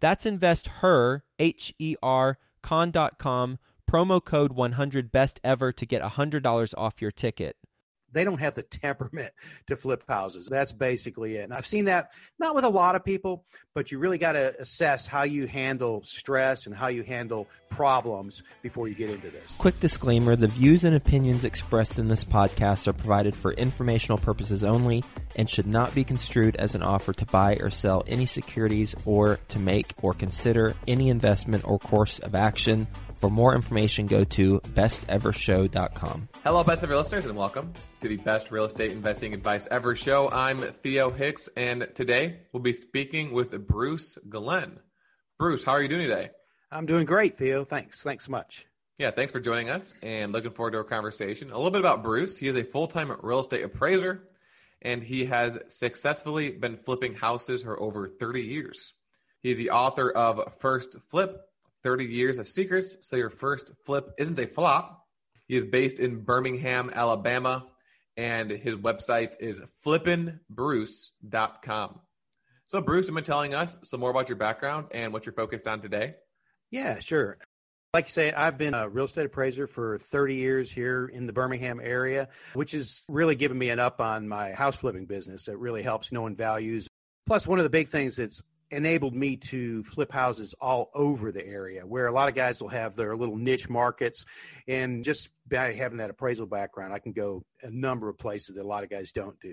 That's 0.00 0.26
investher, 0.26 1.24
H 1.38 1.74
E 1.78 1.96
R, 2.02 2.38
con.com 2.62 3.58
promo 3.90 4.24
code 4.24 4.52
100 4.52 5.10
best 5.10 5.40
ever 5.42 5.72
to 5.72 5.84
get 5.86 6.00
$100 6.02 6.74
off 6.78 7.02
your 7.02 7.10
ticket 7.10 7.56
they 8.12 8.24
don't 8.24 8.38
have 8.40 8.54
the 8.54 8.62
temperament 8.62 9.32
to 9.66 9.76
flip 9.76 10.04
houses. 10.08 10.46
That's 10.46 10.72
basically 10.72 11.36
it. 11.36 11.44
And 11.44 11.54
I've 11.54 11.66
seen 11.66 11.86
that 11.86 12.12
not 12.38 12.54
with 12.54 12.64
a 12.64 12.68
lot 12.68 12.94
of 12.94 13.04
people, 13.04 13.44
but 13.74 13.90
you 13.92 13.98
really 13.98 14.18
got 14.18 14.32
to 14.32 14.58
assess 14.60 15.06
how 15.06 15.22
you 15.22 15.46
handle 15.46 16.02
stress 16.02 16.66
and 16.66 16.74
how 16.74 16.88
you 16.88 17.02
handle 17.02 17.46
problems 17.70 18.42
before 18.62 18.88
you 18.88 18.94
get 18.94 19.10
into 19.10 19.30
this. 19.30 19.54
Quick 19.58 19.78
disclaimer 19.80 20.36
the 20.36 20.48
views 20.48 20.84
and 20.84 20.94
opinions 20.94 21.44
expressed 21.44 21.98
in 21.98 22.08
this 22.08 22.24
podcast 22.24 22.86
are 22.88 22.92
provided 22.92 23.34
for 23.34 23.52
informational 23.52 24.18
purposes 24.18 24.64
only 24.64 25.04
and 25.36 25.48
should 25.48 25.66
not 25.66 25.94
be 25.94 26.04
construed 26.04 26.56
as 26.56 26.74
an 26.74 26.82
offer 26.82 27.12
to 27.12 27.24
buy 27.26 27.56
or 27.60 27.70
sell 27.70 28.04
any 28.06 28.26
securities 28.26 28.94
or 29.04 29.38
to 29.48 29.58
make 29.58 29.94
or 30.02 30.12
consider 30.12 30.74
any 30.86 31.08
investment 31.08 31.64
or 31.66 31.78
course 31.78 32.18
of 32.18 32.34
action. 32.34 32.86
For 33.20 33.28
more 33.28 33.54
information, 33.54 34.06
go 34.06 34.24
to 34.24 34.60
bestevershow.com. 34.60 36.30
Hello, 36.42 36.64
Best 36.64 36.82
Ever 36.82 36.96
listeners, 36.96 37.26
and 37.26 37.36
welcome 37.36 37.74
to 38.00 38.08
the 38.08 38.16
Best 38.16 38.50
Real 38.50 38.64
Estate 38.64 38.92
Investing 38.92 39.34
Advice 39.34 39.68
Ever 39.70 39.94
show. 39.94 40.30
I'm 40.30 40.58
Theo 40.58 41.10
Hicks, 41.10 41.46
and 41.54 41.86
today 41.94 42.38
we'll 42.50 42.62
be 42.62 42.72
speaking 42.72 43.32
with 43.32 43.50
Bruce 43.66 44.16
Glenn. 44.30 44.80
Bruce, 45.38 45.62
how 45.62 45.72
are 45.72 45.82
you 45.82 45.88
doing 45.88 46.08
today? 46.08 46.30
I'm 46.72 46.86
doing 46.86 47.04
great, 47.04 47.36
Theo. 47.36 47.62
Thanks. 47.62 48.02
Thanks 48.02 48.24
so 48.24 48.30
much. 48.30 48.64
Yeah, 48.96 49.10
thanks 49.10 49.32
for 49.32 49.40
joining 49.40 49.68
us 49.68 49.92
and 50.02 50.32
looking 50.32 50.52
forward 50.52 50.70
to 50.70 50.78
our 50.78 50.84
conversation. 50.84 51.50
A 51.50 51.56
little 51.58 51.70
bit 51.70 51.80
about 51.80 52.02
Bruce. 52.02 52.38
He 52.38 52.48
is 52.48 52.56
a 52.56 52.64
full 52.64 52.86
time 52.86 53.14
real 53.20 53.40
estate 53.40 53.62
appraiser, 53.62 54.30
and 54.80 55.02
he 55.02 55.26
has 55.26 55.58
successfully 55.68 56.52
been 56.52 56.78
flipping 56.78 57.14
houses 57.14 57.64
for 57.64 57.78
over 57.82 58.08
30 58.08 58.40
years. 58.40 58.94
He's 59.42 59.58
the 59.58 59.72
author 59.72 60.10
of 60.10 60.54
First 60.58 60.96
Flip 61.10 61.38
30 61.82 62.06
Years 62.06 62.38
of 62.38 62.46
Secrets, 62.46 62.98
so 63.00 63.16
your 63.16 63.30
first 63.30 63.72
flip 63.84 64.12
isn't 64.18 64.38
a 64.38 64.46
flop. 64.46 65.04
He 65.48 65.56
is 65.56 65.64
based 65.64 65.98
in 65.98 66.20
Birmingham, 66.20 66.90
Alabama, 66.94 67.66
and 68.16 68.50
his 68.50 68.76
website 68.76 69.34
is 69.40 69.60
flippinbruce.com. 69.84 72.00
So, 72.64 72.80
Bruce, 72.80 73.06
you've 73.06 73.16
been 73.16 73.24
telling 73.24 73.54
us 73.54 73.76
some 73.82 74.00
more 74.00 74.10
about 74.10 74.28
your 74.28 74.36
background 74.36 74.86
and 74.92 75.12
what 75.12 75.26
you're 75.26 75.32
focused 75.32 75.66
on 75.66 75.80
today. 75.80 76.14
Yeah, 76.70 77.00
sure. 77.00 77.38
Like 77.92 78.06
you 78.06 78.12
say, 78.12 78.32
I've 78.32 78.56
been 78.56 78.74
a 78.74 78.88
real 78.88 79.06
estate 79.06 79.26
appraiser 79.26 79.66
for 79.66 79.98
30 79.98 80.36
years 80.36 80.70
here 80.70 81.10
in 81.12 81.26
the 81.26 81.32
Birmingham 81.32 81.80
area, 81.82 82.28
which 82.54 82.70
has 82.70 83.02
really 83.08 83.34
given 83.34 83.58
me 83.58 83.70
an 83.70 83.80
up 83.80 84.00
on 84.00 84.28
my 84.28 84.52
house 84.52 84.76
flipping 84.76 85.06
business. 85.06 85.48
It 85.48 85.58
really 85.58 85.82
helps 85.82 86.12
knowing 86.12 86.36
values. 86.36 86.86
Plus, 87.26 87.48
one 87.48 87.58
of 87.58 87.64
the 87.64 87.70
big 87.70 87.88
things 87.88 88.16
that's 88.16 88.40
enabled 88.70 89.14
me 89.14 89.36
to 89.36 89.82
flip 89.84 90.12
houses 90.12 90.54
all 90.60 90.90
over 90.94 91.32
the 91.32 91.44
area 91.44 91.86
where 91.86 92.06
a 92.06 92.12
lot 92.12 92.28
of 92.28 92.34
guys 92.34 92.60
will 92.60 92.68
have 92.68 92.94
their 92.94 93.16
little 93.16 93.36
niche 93.36 93.68
markets. 93.68 94.24
And 94.68 95.04
just 95.04 95.28
by 95.50 95.72
having 95.72 95.98
that 95.98 96.10
appraisal 96.10 96.46
background 96.46 96.92
i 96.92 96.98
can 96.98 97.12
go 97.12 97.42
a 97.62 97.70
number 97.70 98.08
of 98.08 98.18
places 98.18 98.54
that 98.54 98.62
a 98.62 98.68
lot 98.68 98.84
of 98.84 98.90
guys 98.90 99.12
don't 99.12 99.38
do 99.40 99.52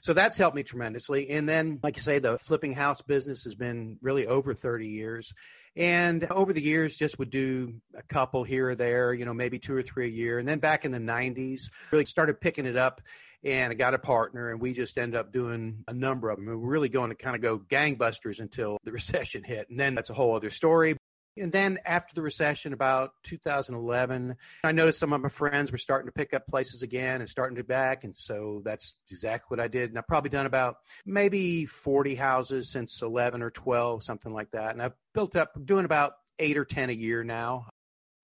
so 0.00 0.12
that's 0.12 0.36
helped 0.36 0.56
me 0.56 0.62
tremendously 0.62 1.30
and 1.30 1.48
then 1.48 1.78
like 1.82 1.96
you 1.96 2.02
say 2.02 2.18
the 2.18 2.38
flipping 2.38 2.72
house 2.72 3.02
business 3.02 3.44
has 3.44 3.54
been 3.54 3.98
really 4.00 4.26
over 4.26 4.54
30 4.54 4.86
years 4.86 5.32
and 5.76 6.24
over 6.24 6.52
the 6.52 6.60
years 6.60 6.96
just 6.96 7.18
would 7.18 7.30
do 7.30 7.74
a 7.96 8.02
couple 8.02 8.44
here 8.44 8.70
or 8.70 8.74
there 8.74 9.12
you 9.12 9.24
know 9.24 9.34
maybe 9.34 9.58
two 9.58 9.74
or 9.74 9.82
three 9.82 10.06
a 10.06 10.10
year 10.10 10.38
and 10.38 10.46
then 10.46 10.58
back 10.58 10.84
in 10.84 10.92
the 10.92 10.98
90s 10.98 11.62
really 11.90 12.04
started 12.04 12.40
picking 12.40 12.66
it 12.66 12.76
up 12.76 13.00
and 13.44 13.72
I 13.72 13.74
got 13.74 13.94
a 13.94 13.98
partner, 13.98 14.50
and 14.50 14.60
we 14.60 14.72
just 14.72 14.96
ended 14.98 15.18
up 15.18 15.32
doing 15.32 15.84
a 15.88 15.92
number 15.92 16.30
of 16.30 16.36
them. 16.36 16.46
We 16.46 16.54
were 16.54 16.68
really 16.68 16.88
going 16.88 17.10
to 17.10 17.16
kind 17.16 17.34
of 17.34 17.42
go 17.42 17.58
gangbusters 17.58 18.40
until 18.40 18.78
the 18.84 18.92
recession 18.92 19.42
hit, 19.42 19.68
and 19.70 19.78
then 19.78 19.94
that's 19.94 20.10
a 20.10 20.14
whole 20.14 20.36
other 20.36 20.50
story. 20.50 20.96
And 21.36 21.50
then 21.50 21.78
after 21.84 22.14
the 22.14 22.22
recession, 22.22 22.72
about 22.72 23.12
2011, 23.22 24.36
I 24.64 24.72
noticed 24.72 24.98
some 24.98 25.12
of 25.12 25.20
my 25.22 25.28
friends 25.28 25.72
were 25.72 25.78
starting 25.78 26.06
to 26.06 26.12
pick 26.12 26.34
up 26.34 26.46
places 26.46 26.82
again 26.82 27.20
and 27.20 27.28
starting 27.28 27.56
to 27.56 27.64
back. 27.64 28.04
And 28.04 28.14
so 28.14 28.60
that's 28.64 28.94
exactly 29.10 29.46
what 29.48 29.64
I 29.64 29.68
did. 29.68 29.90
And 29.90 29.98
I've 29.98 30.06
probably 30.06 30.30
done 30.30 30.46
about 30.46 30.76
maybe 31.06 31.64
40 31.64 32.14
houses 32.14 32.70
since 32.70 33.00
11 33.00 33.42
or 33.42 33.50
12, 33.50 34.04
something 34.04 34.32
like 34.32 34.50
that. 34.50 34.72
And 34.72 34.82
I've 34.82 34.94
built 35.14 35.34
up 35.36 35.52
doing 35.64 35.86
about 35.86 36.14
eight 36.38 36.58
or 36.58 36.64
10 36.64 36.90
a 36.90 36.92
year 36.92 37.24
now. 37.24 37.66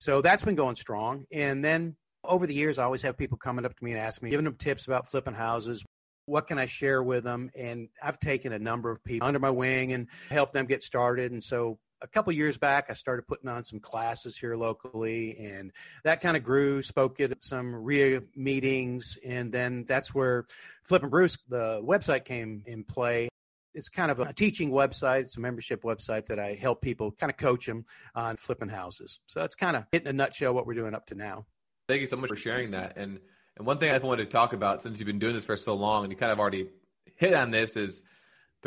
So 0.00 0.20
that's 0.20 0.44
been 0.44 0.54
going 0.54 0.76
strong. 0.76 1.24
And 1.32 1.64
then 1.64 1.96
over 2.24 2.46
the 2.46 2.54
years, 2.54 2.78
I 2.78 2.84
always 2.84 3.02
have 3.02 3.16
people 3.16 3.38
coming 3.38 3.64
up 3.64 3.76
to 3.76 3.84
me 3.84 3.92
and 3.92 4.00
asking 4.00 4.26
me, 4.26 4.30
giving 4.30 4.44
them 4.44 4.56
tips 4.56 4.86
about 4.86 5.10
flipping 5.10 5.34
houses. 5.34 5.82
What 6.26 6.46
can 6.46 6.58
I 6.58 6.66
share 6.66 7.02
with 7.02 7.24
them? 7.24 7.50
And 7.56 7.88
I've 8.02 8.20
taken 8.20 8.52
a 8.52 8.58
number 8.58 8.90
of 8.90 9.02
people 9.02 9.26
under 9.26 9.38
my 9.38 9.50
wing 9.50 9.94
and 9.94 10.08
helped 10.28 10.52
them 10.52 10.66
get 10.66 10.82
started. 10.82 11.32
And 11.32 11.42
so 11.42 11.78
a 12.00 12.06
couple 12.06 12.32
years 12.32 12.58
back, 12.58 12.86
I 12.88 12.94
started 12.94 13.26
putting 13.26 13.48
on 13.48 13.64
some 13.64 13.80
classes 13.80 14.36
here 14.36 14.56
locally, 14.56 15.38
and 15.38 15.72
that 16.04 16.20
kind 16.20 16.36
of 16.36 16.44
grew. 16.44 16.82
Spoke 16.82 17.20
at 17.20 17.42
some 17.42 17.74
REIA 17.74 18.22
meetings, 18.36 19.18
and 19.24 19.52
then 19.52 19.84
that's 19.86 20.14
where 20.14 20.46
Flippin' 20.84 21.08
Bruce, 21.08 21.38
the 21.48 21.80
website, 21.82 22.24
came 22.24 22.62
in 22.66 22.84
play. 22.84 23.28
It's 23.74 23.88
kind 23.88 24.10
of 24.10 24.20
a 24.20 24.32
teaching 24.32 24.70
website. 24.70 25.20
It's 25.20 25.36
a 25.36 25.40
membership 25.40 25.82
website 25.82 26.26
that 26.26 26.38
I 26.38 26.54
help 26.54 26.80
people 26.80 27.12
kind 27.12 27.30
of 27.30 27.36
coach 27.36 27.66
them 27.66 27.84
on 28.14 28.36
flipping 28.36 28.68
houses. 28.68 29.20
So 29.26 29.40
that's 29.40 29.54
kind 29.54 29.76
of 29.76 29.84
in 29.92 30.06
a 30.06 30.12
nutshell 30.12 30.54
what 30.54 30.66
we're 30.66 30.74
doing 30.74 30.94
up 30.94 31.06
to 31.08 31.14
now. 31.14 31.46
Thank 31.88 32.00
you 32.00 32.06
so 32.06 32.16
much 32.16 32.28
for 32.28 32.36
sharing 32.36 32.72
that. 32.72 32.96
And 32.96 33.20
and 33.58 33.66
one 33.66 33.78
thing 33.78 33.90
I 33.90 33.98
wanted 33.98 34.24
to 34.24 34.30
talk 34.30 34.52
about 34.52 34.82
since 34.82 34.98
you've 34.98 35.06
been 35.06 35.18
doing 35.18 35.34
this 35.34 35.44
for 35.44 35.56
so 35.56 35.74
long, 35.74 36.04
and 36.04 36.12
you 36.12 36.16
kind 36.16 36.32
of 36.32 36.38
already 36.38 36.68
hit 37.16 37.34
on 37.34 37.50
this, 37.50 37.76
is 37.76 38.02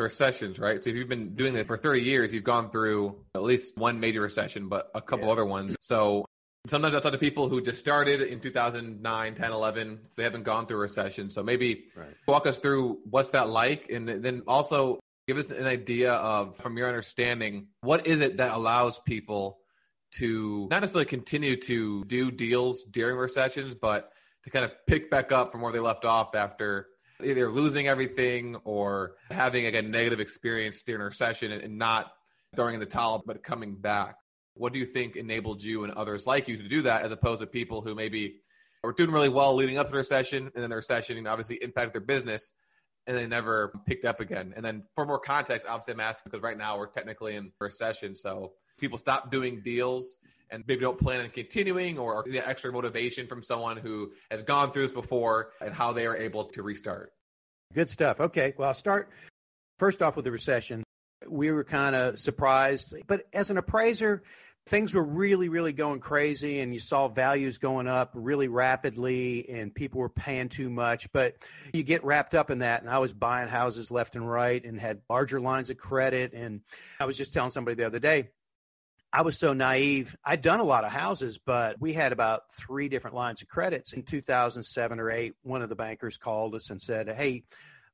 the 0.01 0.05
recessions, 0.05 0.59
right? 0.59 0.83
So 0.83 0.89
if 0.89 0.95
you've 0.95 1.07
been 1.07 1.35
doing 1.35 1.53
this 1.53 1.67
for 1.67 1.77
30 1.77 2.01
years, 2.01 2.33
you've 2.33 2.43
gone 2.43 2.71
through 2.71 3.15
at 3.35 3.43
least 3.43 3.77
one 3.77 3.99
major 3.99 4.21
recession, 4.21 4.67
but 4.67 4.89
a 4.95 5.01
couple 5.01 5.27
yeah. 5.27 5.33
other 5.33 5.45
ones. 5.45 5.75
So 5.79 6.25
sometimes 6.67 6.95
I 6.95 6.99
talk 6.99 7.11
to 7.11 7.17
people 7.17 7.47
who 7.47 7.61
just 7.61 7.77
started 7.77 8.21
in 8.21 8.39
2009, 8.39 9.35
10, 9.35 9.51
11, 9.51 9.99
so 10.03 10.09
they 10.17 10.23
haven't 10.23 10.43
gone 10.43 10.65
through 10.65 10.77
a 10.77 10.81
recession. 10.81 11.29
So 11.29 11.43
maybe 11.43 11.85
right. 11.95 12.15
walk 12.27 12.47
us 12.47 12.57
through 12.57 12.99
what's 13.09 13.31
that 13.31 13.49
like, 13.49 13.89
and 13.89 14.07
then 14.07 14.41
also 14.47 14.99
give 15.27 15.37
us 15.37 15.51
an 15.51 15.67
idea 15.67 16.13
of, 16.13 16.57
from 16.57 16.77
your 16.77 16.87
understanding, 16.87 17.67
what 17.81 18.07
is 18.07 18.21
it 18.21 18.37
that 18.37 18.53
allows 18.53 18.99
people 18.99 19.59
to 20.15 20.67
not 20.69 20.81
necessarily 20.81 21.05
continue 21.05 21.55
to 21.55 22.03
do 22.05 22.31
deals 22.31 22.83
during 22.83 23.15
recessions, 23.15 23.75
but 23.75 24.11
to 24.43 24.49
kind 24.49 24.65
of 24.65 24.71
pick 24.87 25.09
back 25.11 25.31
up 25.31 25.51
from 25.51 25.61
where 25.61 25.71
they 25.71 25.79
left 25.79 26.03
off 26.03 26.35
after 26.35 26.87
either 27.25 27.49
losing 27.49 27.87
everything 27.87 28.55
or 28.63 29.15
having 29.29 29.65
like 29.65 29.75
a 29.75 29.81
negative 29.81 30.19
experience 30.19 30.83
during 30.83 31.01
a 31.01 31.05
recession 31.05 31.51
and, 31.51 31.77
not 31.77 32.11
throwing 32.55 32.73
in 32.73 32.79
the 32.79 32.85
towel, 32.85 33.23
but 33.25 33.43
coming 33.43 33.75
back. 33.75 34.15
What 34.55 34.73
do 34.73 34.79
you 34.79 34.85
think 34.85 35.15
enabled 35.15 35.63
you 35.63 35.85
and 35.85 35.93
others 35.93 36.27
like 36.27 36.47
you 36.47 36.57
to 36.57 36.67
do 36.67 36.81
that 36.81 37.03
as 37.03 37.11
opposed 37.11 37.39
to 37.39 37.47
people 37.47 37.81
who 37.81 37.95
maybe 37.95 38.41
were 38.83 38.91
doing 38.91 39.11
really 39.11 39.29
well 39.29 39.55
leading 39.55 39.77
up 39.77 39.85
to 39.85 39.91
the 39.91 39.97
recession 39.97 40.51
and 40.53 40.63
then 40.63 40.69
the 40.69 40.75
recession 40.75 41.25
obviously 41.27 41.55
impacted 41.57 41.93
their 41.93 42.01
business 42.01 42.53
and 43.07 43.15
they 43.15 43.25
never 43.25 43.73
picked 43.87 44.03
up 44.05 44.19
again? 44.19 44.53
And 44.55 44.65
then 44.65 44.83
for 44.95 45.05
more 45.05 45.19
context, 45.19 45.65
obviously 45.67 45.93
I'm 45.93 46.01
asking 46.01 46.29
because 46.29 46.43
right 46.43 46.57
now 46.57 46.77
we're 46.77 46.87
technically 46.87 47.35
in 47.35 47.51
recession. 47.59 48.13
So 48.13 48.51
people 48.77 48.97
stop 48.97 49.31
doing 49.31 49.61
deals 49.63 50.17
and 50.51 50.63
maybe 50.67 50.81
don't 50.81 50.99
plan 50.99 51.21
on 51.21 51.29
continuing 51.29 51.97
or 51.97 52.23
the 52.29 52.47
extra 52.47 52.71
motivation 52.71 53.27
from 53.27 53.41
someone 53.41 53.77
who 53.77 54.11
has 54.29 54.43
gone 54.43 54.71
through 54.71 54.83
this 54.83 54.91
before 54.91 55.51
and 55.61 55.73
how 55.73 55.93
they 55.93 56.05
are 56.05 56.17
able 56.17 56.45
to 56.45 56.61
restart. 56.61 57.13
Good 57.73 57.89
stuff. 57.89 58.19
Okay. 58.19 58.53
Well, 58.57 58.67
I'll 58.67 58.73
start 58.73 59.09
first 59.79 60.01
off 60.01 60.15
with 60.15 60.25
the 60.25 60.31
recession. 60.31 60.83
We 61.27 61.51
were 61.51 61.63
kind 61.63 61.95
of 61.95 62.19
surprised, 62.19 62.93
but 63.07 63.27
as 63.31 63.49
an 63.49 63.57
appraiser, 63.57 64.23
things 64.67 64.93
were 64.93 65.03
really, 65.03 65.49
really 65.49 65.73
going 65.73 65.99
crazy, 65.99 66.59
and 66.59 66.73
you 66.73 66.79
saw 66.79 67.07
values 67.07 67.57
going 67.57 67.87
up 67.87 68.11
really 68.13 68.47
rapidly, 68.47 69.49
and 69.49 69.73
people 69.73 70.01
were 70.01 70.09
paying 70.09 70.49
too 70.49 70.69
much. 70.69 71.11
But 71.11 71.47
you 71.73 71.83
get 71.83 72.03
wrapped 72.03 72.35
up 72.35 72.51
in 72.51 72.59
that, 72.59 72.81
and 72.81 72.89
I 72.89 72.99
was 72.99 73.13
buying 73.13 73.47
houses 73.47 73.91
left 73.91 74.15
and 74.15 74.29
right 74.29 74.63
and 74.63 74.79
had 74.79 75.01
larger 75.09 75.39
lines 75.39 75.69
of 75.69 75.77
credit. 75.77 76.33
And 76.33 76.61
I 76.99 77.05
was 77.05 77.17
just 77.17 77.33
telling 77.33 77.51
somebody 77.51 77.75
the 77.75 77.85
other 77.85 77.99
day, 77.99 78.29
I 79.13 79.23
was 79.23 79.37
so 79.37 79.51
naive. 79.51 80.15
I'd 80.23 80.41
done 80.41 80.61
a 80.61 80.63
lot 80.65 80.85
of 80.85 80.91
houses, 80.91 81.37
but 81.37 81.79
we 81.81 81.91
had 81.91 82.13
about 82.13 82.53
three 82.53 82.87
different 82.87 83.15
lines 83.15 83.41
of 83.41 83.49
credits. 83.49 83.91
In 83.91 84.03
2007 84.03 84.99
or 84.99 85.11
8, 85.11 85.33
one 85.43 85.61
of 85.61 85.69
the 85.69 85.75
bankers 85.75 86.15
called 86.15 86.55
us 86.55 86.69
and 86.69 86.81
said, 86.81 87.09
Hey, 87.09 87.43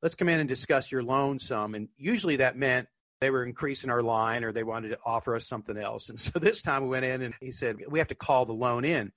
let's 0.03 0.15
come 0.15 0.29
in 0.29 0.39
and 0.39 0.47
discuss 0.47 0.91
your 0.91 1.01
loan 1.01 1.39
some. 1.39 1.73
And 1.73 1.89
usually 1.97 2.37
that 2.37 2.55
meant 2.55 2.87
they 3.19 3.31
were 3.31 3.43
increasing 3.43 3.89
our 3.89 4.03
line 4.03 4.43
or 4.43 4.51
they 4.51 4.63
wanted 4.63 4.89
to 4.89 4.99
offer 5.03 5.35
us 5.35 5.47
something 5.47 5.75
else. 5.75 6.09
And 6.09 6.19
so 6.19 6.37
this 6.37 6.61
time 6.61 6.83
we 6.83 6.89
went 6.89 7.05
in 7.05 7.23
and 7.23 7.33
he 7.39 7.51
said, 7.51 7.77
we 7.87 7.99
have 7.99 8.09
to 8.09 8.15
call 8.15 8.45
the 8.45 8.53
loan 8.53 8.85
in. 8.85 9.11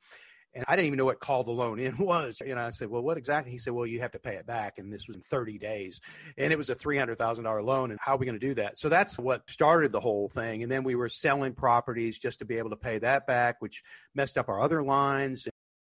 And 0.53 0.65
I 0.67 0.75
didn't 0.75 0.89
even 0.89 0.99
know 0.99 1.05
what 1.05 1.21
call 1.21 1.45
the 1.45 1.53
loan 1.53 1.79
in 1.79 1.97
was. 1.99 2.41
You 2.45 2.55
know, 2.55 2.63
I 2.63 2.71
said, 2.71 2.89
well, 2.89 3.03
what 3.03 3.17
exactly? 3.17 3.53
He 3.53 3.59
said, 3.59 3.73
well, 3.73 3.87
you 3.87 4.01
have 4.01 4.13
to 4.13 4.19
pay 4.19 4.35
it 4.35 4.47
back. 4.47 4.79
And 4.79 4.93
this 4.93 5.07
was 5.07 5.17
in 5.17 5.23
30 5.23 5.59
days. 5.59 6.01
And 6.37 6.53
it 6.53 6.57
was 6.57 6.71
a 6.71 6.75
$300,000 6.75 7.65
loan. 7.65 7.91
And 7.91 8.01
how 8.01 8.15
are 8.15 8.19
we 8.19 8.27
going 8.27 8.39
to 8.39 8.47
do 8.47 8.55
that? 8.55 8.79
So 8.79 8.89
that's 8.89 9.19
what 9.19 9.49
started 9.49 9.93
the 9.93 10.01
whole 10.01 10.29
thing. 10.29 10.63
And 10.63 10.71
then 10.71 10.85
we 10.85 10.95
were 10.95 11.09
selling 11.09 11.55
properties 11.55 12.19
just 12.19 12.41
to 12.41 12.45
be 12.45 12.59
able 12.59 12.71
to 12.71 12.77
pay 12.77 12.99
that 12.99 13.27
back, 13.27 13.57
which 13.61 13.83
messed 14.15 14.39
up 14.39 14.49
our 14.49 14.61
other 14.61 14.83
lines. 14.83 15.47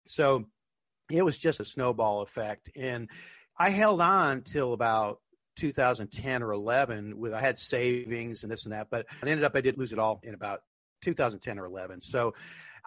So 0.05 0.45
it 1.11 1.23
was 1.23 1.37
just 1.37 1.59
a 1.59 1.65
snowball 1.65 2.21
effect. 2.21 2.69
And 2.75 3.09
I 3.57 3.69
held 3.69 4.01
on 4.01 4.41
till 4.41 4.73
about 4.73 5.19
2010 5.57 6.41
or 6.41 6.51
11 6.51 7.17
with 7.17 7.33
I 7.33 7.39
had 7.39 7.59
savings 7.59 8.43
and 8.43 8.51
this 8.51 8.65
and 8.65 8.73
that, 8.73 8.87
but 8.89 9.05
I 9.21 9.29
ended 9.29 9.43
up 9.43 9.55
I 9.55 9.61
did 9.61 9.77
lose 9.77 9.93
it 9.93 9.99
all 9.99 10.19
in 10.23 10.33
about 10.33 10.61
2010 11.03 11.59
or 11.59 11.65
11. 11.65 12.01
So 12.01 12.33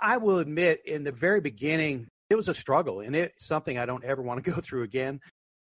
I 0.01 0.19
will 0.19 0.39
admit 0.39 0.83
in 0.87 1.05
the 1.05 1.13
very 1.13 1.41
beginning 1.41 2.09
it 2.29 2.35
was 2.35 2.49
a 2.49 2.55
struggle 2.55 3.01
and 3.01 3.15
it's 3.15 3.47
something 3.47 3.79
I 3.79 3.87
don't 3.87 4.05
ever 4.05 4.23
want 4.23 4.45
to 4.45 4.51
go 4.53 4.61
through 4.61 4.83
again. 4.83 5.21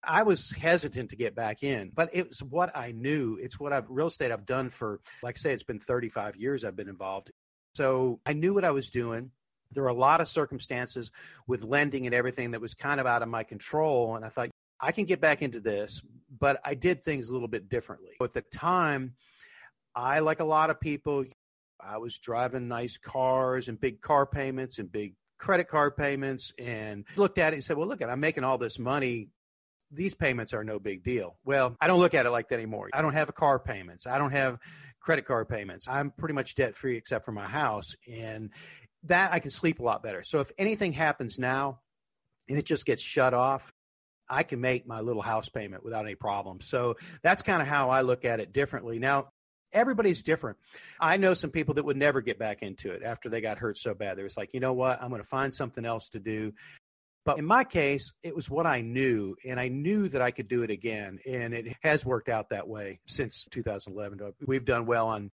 I 0.03 0.23
was 0.23 0.51
hesitant 0.51 1.09
to 1.09 1.15
get 1.15 1.35
back 1.35 1.63
in, 1.63 1.91
but 1.93 2.11
it 2.13 2.29
was 2.29 2.41
what 2.41 2.75
I 2.75 2.91
knew. 2.91 3.37
It's 3.41 3.59
what 3.59 3.73
I've 3.73 3.89
real 3.89 4.07
estate 4.07 4.31
I've 4.31 4.45
done 4.45 4.69
for 4.69 5.01
like 5.21 5.35
I 5.37 5.39
say 5.39 5.53
it's 5.53 5.63
been 5.63 5.79
35 5.79 6.35
years 6.35 6.63
I've 6.63 6.75
been 6.75 6.89
involved. 6.89 7.31
So 7.75 8.19
I 8.25 8.33
knew 8.33 8.53
what 8.53 8.65
I 8.65 8.71
was 8.71 8.89
doing. 8.89 9.31
There 9.71 9.83
were 9.83 9.89
a 9.89 9.93
lot 9.93 10.21
of 10.21 10.29
circumstances 10.29 11.11
with 11.45 11.63
lending 11.63 12.05
and 12.05 12.15
everything 12.15 12.51
that 12.51 12.61
was 12.61 12.73
kind 12.73 13.01
of 13.01 13.05
out 13.05 13.21
of 13.21 13.27
my 13.27 13.43
control 13.43 14.15
and 14.15 14.23
I 14.23 14.29
thought 14.29 14.49
I 14.79 14.91
can 14.91 15.05
get 15.05 15.19
back 15.19 15.41
into 15.41 15.59
this, 15.59 16.01
but 16.39 16.59
I 16.63 16.75
did 16.75 16.99
things 16.99 17.29
a 17.29 17.33
little 17.33 17.47
bit 17.47 17.67
differently. 17.67 18.11
At 18.21 18.33
the 18.33 18.41
time, 18.41 19.15
I, 19.95 20.19
like 20.19 20.39
a 20.39 20.45
lot 20.45 20.69
of 20.69 20.79
people, 20.79 21.25
I 21.79 21.97
was 21.97 22.17
driving 22.17 22.67
nice 22.67 22.97
cars 22.97 23.67
and 23.67 23.79
big 23.79 24.01
car 24.01 24.25
payments 24.25 24.79
and 24.79 24.91
big 24.91 25.15
credit 25.37 25.67
card 25.67 25.95
payments 25.95 26.51
and 26.57 27.05
looked 27.15 27.37
at 27.37 27.53
it 27.53 27.57
and 27.57 27.63
said, 27.63 27.77
well, 27.77 27.87
look, 27.87 28.01
at, 28.01 28.09
I'm 28.09 28.19
making 28.19 28.43
all 28.43 28.57
this 28.57 28.79
money. 28.79 29.29
These 29.91 30.15
payments 30.15 30.53
are 30.53 30.63
no 30.63 30.79
big 30.79 31.03
deal. 31.03 31.37
Well, 31.45 31.77
I 31.79 31.87
don't 31.87 31.99
look 31.99 32.13
at 32.13 32.25
it 32.25 32.31
like 32.31 32.49
that 32.49 32.55
anymore. 32.55 32.89
I 32.93 33.01
don't 33.01 33.13
have 33.13 33.33
car 33.33 33.59
payments. 33.59 34.05
I 34.05 34.17
don't 34.17 34.31
have 34.31 34.57
credit 34.99 35.25
card 35.25 35.47
payments. 35.47 35.87
I'm 35.87 36.11
pretty 36.11 36.33
much 36.33 36.55
debt 36.55 36.75
free 36.75 36.97
except 36.97 37.23
for 37.23 37.31
my 37.31 37.47
house. 37.47 37.95
And 38.11 38.51
that 39.03 39.31
I 39.31 39.39
can 39.39 39.51
sleep 39.51 39.79
a 39.79 39.83
lot 39.83 40.03
better. 40.03 40.23
So 40.23 40.39
if 40.39 40.51
anything 40.57 40.91
happens 40.91 41.39
now 41.39 41.79
and 42.49 42.57
it 42.57 42.65
just 42.65 42.85
gets 42.85 43.01
shut 43.01 43.33
off, 43.33 43.71
I 44.29 44.43
can 44.43 44.59
make 44.59 44.85
my 44.85 44.99
little 44.99 45.21
house 45.21 45.47
payment 45.47 45.85
without 45.85 46.03
any 46.03 46.15
problem. 46.15 46.59
So 46.59 46.95
that's 47.23 47.41
kind 47.41 47.61
of 47.61 47.67
how 47.67 47.89
I 47.89 48.01
look 48.01 48.25
at 48.25 48.41
it 48.41 48.51
differently. 48.51 48.99
Now, 48.99 49.29
everybody's 49.77 50.23
different. 50.23 50.57
I 50.99 51.17
know 51.17 51.33
some 51.33 51.51
people 51.51 51.75
that 51.75 51.85
would 51.85 51.97
never 51.97 52.21
get 52.21 52.39
back 52.39 52.61
into 52.61 52.91
it 52.91 53.03
after 53.03 53.29
they 53.29 53.41
got 53.41 53.57
hurt 53.57 53.77
so 53.77 53.93
bad. 53.93 54.17
They 54.17 54.23
was 54.23 54.37
like, 54.37 54.53
you 54.53 54.59
know 54.59 54.73
what? 54.73 55.01
I'm 55.01 55.09
going 55.09 55.21
to 55.21 55.27
find 55.27 55.53
something 55.53 55.85
else 55.85 56.09
to 56.09 56.19
do. 56.19 56.53
But 57.25 57.39
in 57.39 57.45
my 57.45 57.65
case, 57.65 58.13
it 58.23 58.33
was 58.33 58.49
what 58.49 58.65
I 58.65 58.79
knew, 58.79 59.35
and 59.45 59.59
I 59.59 59.67
knew 59.67 60.07
that 60.07 60.21
I 60.21 60.31
could 60.31 60.47
do 60.47 60.63
it 60.63 60.71
again. 60.71 61.19
And 61.27 61.53
it 61.53 61.75
has 61.81 62.05
worked 62.05 62.29
out 62.29 62.51
that 62.51 62.69
way 62.69 62.99
since 63.05 63.45
2011. 63.51 64.21
Uh, 64.21 64.31
we've 64.45 64.63
done 64.63 64.85
well 64.85 65.07
on 65.07 65.31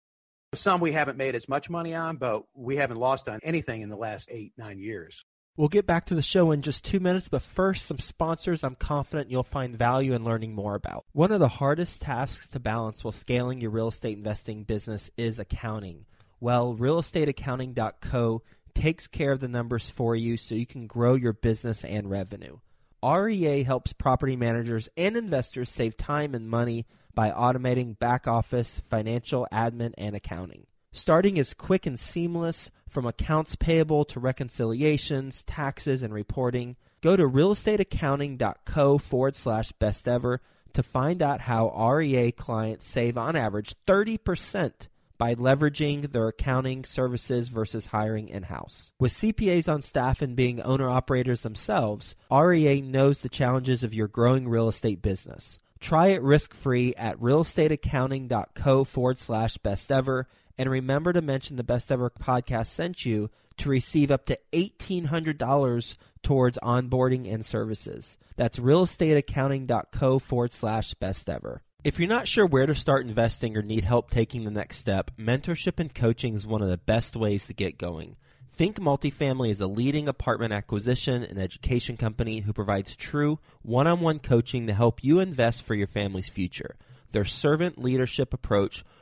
some 0.53 0.81
we 0.81 0.91
haven't 0.91 1.17
made 1.17 1.35
as 1.35 1.47
much 1.47 1.69
money 1.69 1.93
on, 1.93 2.17
but 2.17 2.43
we 2.53 2.77
haven't 2.77 2.97
lost 2.97 3.29
on 3.29 3.39
anything 3.43 3.81
in 3.81 3.89
the 3.89 3.95
last 3.95 4.29
eight, 4.31 4.53
nine 4.57 4.79
years. 4.79 5.25
We'll 5.57 5.67
get 5.67 5.85
back 5.85 6.05
to 6.05 6.15
the 6.15 6.21
show 6.21 6.51
in 6.51 6.61
just 6.61 6.85
two 6.85 7.01
minutes, 7.01 7.27
but 7.27 7.41
first, 7.41 7.85
some 7.85 7.99
sponsors 7.99 8.63
I'm 8.63 8.75
confident 8.75 9.29
you'll 9.29 9.43
find 9.43 9.77
value 9.77 10.13
in 10.13 10.23
learning 10.23 10.55
more 10.55 10.75
about. 10.75 11.05
One 11.11 11.33
of 11.33 11.41
the 11.41 11.49
hardest 11.49 12.01
tasks 12.01 12.47
to 12.49 12.59
balance 12.59 13.03
while 13.03 13.11
scaling 13.11 13.59
your 13.59 13.71
real 13.71 13.89
estate 13.89 14.17
investing 14.17 14.63
business 14.63 15.11
is 15.17 15.39
accounting. 15.39 16.05
Well, 16.39 16.75
realestateaccounting.co 16.75 18.41
takes 18.73 19.07
care 19.07 19.33
of 19.33 19.41
the 19.41 19.49
numbers 19.49 19.89
for 19.89 20.15
you 20.15 20.37
so 20.37 20.55
you 20.55 20.65
can 20.65 20.87
grow 20.87 21.15
your 21.15 21.33
business 21.33 21.83
and 21.83 22.09
revenue. 22.09 22.59
REA 23.03 23.63
helps 23.63 23.91
property 23.91 24.37
managers 24.37 24.87
and 24.95 25.17
investors 25.17 25.69
save 25.69 25.97
time 25.97 26.33
and 26.33 26.49
money 26.49 26.85
by 27.13 27.29
automating 27.29 27.99
back 27.99 28.25
office, 28.25 28.81
financial, 28.89 29.47
admin, 29.51 29.93
and 29.97 30.15
accounting. 30.15 30.65
Starting 30.93 31.37
is 31.37 31.53
quick 31.53 31.85
and 31.85 31.99
seamless 31.99 32.69
from 32.91 33.05
accounts 33.05 33.55
payable 33.55 34.05
to 34.05 34.19
reconciliations, 34.19 35.43
taxes, 35.43 36.03
and 36.03 36.13
reporting. 36.13 36.75
Go 37.01 37.15
to 37.15 37.23
realestateaccounting.co 37.23 38.97
forward 38.97 39.35
slash 39.35 39.71
best 39.73 40.07
ever 40.07 40.41
to 40.73 40.83
find 40.83 41.21
out 41.21 41.41
how 41.41 41.69
REA 41.69 42.31
clients 42.31 42.85
save 42.85 43.17
on 43.17 43.35
average 43.35 43.75
30% 43.87 44.87
by 45.17 45.35
leveraging 45.35 46.11
their 46.11 46.27
accounting 46.27 46.83
services 46.83 47.49
versus 47.49 47.85
hiring 47.87 48.27
in 48.27 48.43
house. 48.43 48.91
With 48.99 49.13
CPAs 49.13 49.71
on 49.71 49.83
staff 49.83 50.21
and 50.21 50.35
being 50.35 50.61
owner 50.61 50.89
operators 50.89 51.41
themselves, 51.41 52.15
REA 52.31 52.81
knows 52.81 53.21
the 53.21 53.29
challenges 53.29 53.83
of 53.83 53.93
your 53.93 54.07
growing 54.07 54.49
real 54.49 54.67
estate 54.67 55.01
business. 55.01 55.59
Try 55.79 56.07
it 56.07 56.21
risk 56.21 56.53
free 56.53 56.95
at 56.95 57.19
realestateaccounting.co 57.19 58.83
forward 58.83 59.17
slash 59.17 59.57
best 59.57 59.91
ever 59.91 60.27
and 60.57 60.69
remember 60.69 61.13
to 61.13 61.21
mention 61.21 61.55
the 61.55 61.63
Best 61.63 61.91
Ever 61.91 62.09
podcast 62.09 62.67
sent 62.67 63.05
you 63.05 63.29
to 63.57 63.69
receive 63.69 64.11
up 64.11 64.25
to 64.25 64.39
$1,800 64.53 65.95
towards 66.23 66.57
onboarding 66.63 67.31
and 67.31 67.45
services. 67.45 68.17
That's 68.35 68.59
realestateaccounting.co 68.59 70.19
forward 70.19 70.51
slash 70.51 70.93
best 70.95 71.29
ever. 71.29 71.61
If 71.83 71.97
you're 71.97 72.07
not 72.07 72.27
sure 72.27 72.45
where 72.45 72.67
to 72.67 72.75
start 72.75 73.07
investing 73.07 73.57
or 73.57 73.63
need 73.63 73.85
help 73.85 74.11
taking 74.11 74.43
the 74.43 74.51
next 74.51 74.77
step, 74.77 75.11
mentorship 75.17 75.79
and 75.79 75.93
coaching 75.93 76.35
is 76.35 76.45
one 76.45 76.61
of 76.61 76.69
the 76.69 76.77
best 76.77 77.15
ways 77.15 77.47
to 77.47 77.53
get 77.53 77.79
going. 77.79 78.17
Think 78.53 78.77
Multifamily 78.77 79.49
is 79.49 79.61
a 79.61 79.67
leading 79.67 80.07
apartment 80.07 80.53
acquisition 80.53 81.23
and 81.23 81.39
education 81.39 81.97
company 81.97 82.41
who 82.41 82.53
provides 82.53 82.95
true 82.95 83.39
one 83.63 83.87
on 83.87 84.01
one 84.01 84.19
coaching 84.19 84.67
to 84.67 84.73
help 84.73 85.03
you 85.03 85.19
invest 85.19 85.63
for 85.63 85.73
your 85.73 85.87
family's 85.87 86.29
future. 86.29 86.75
Their 87.11 87.25
servant 87.25 87.81
leadership 87.81 88.33
approach 88.33 88.83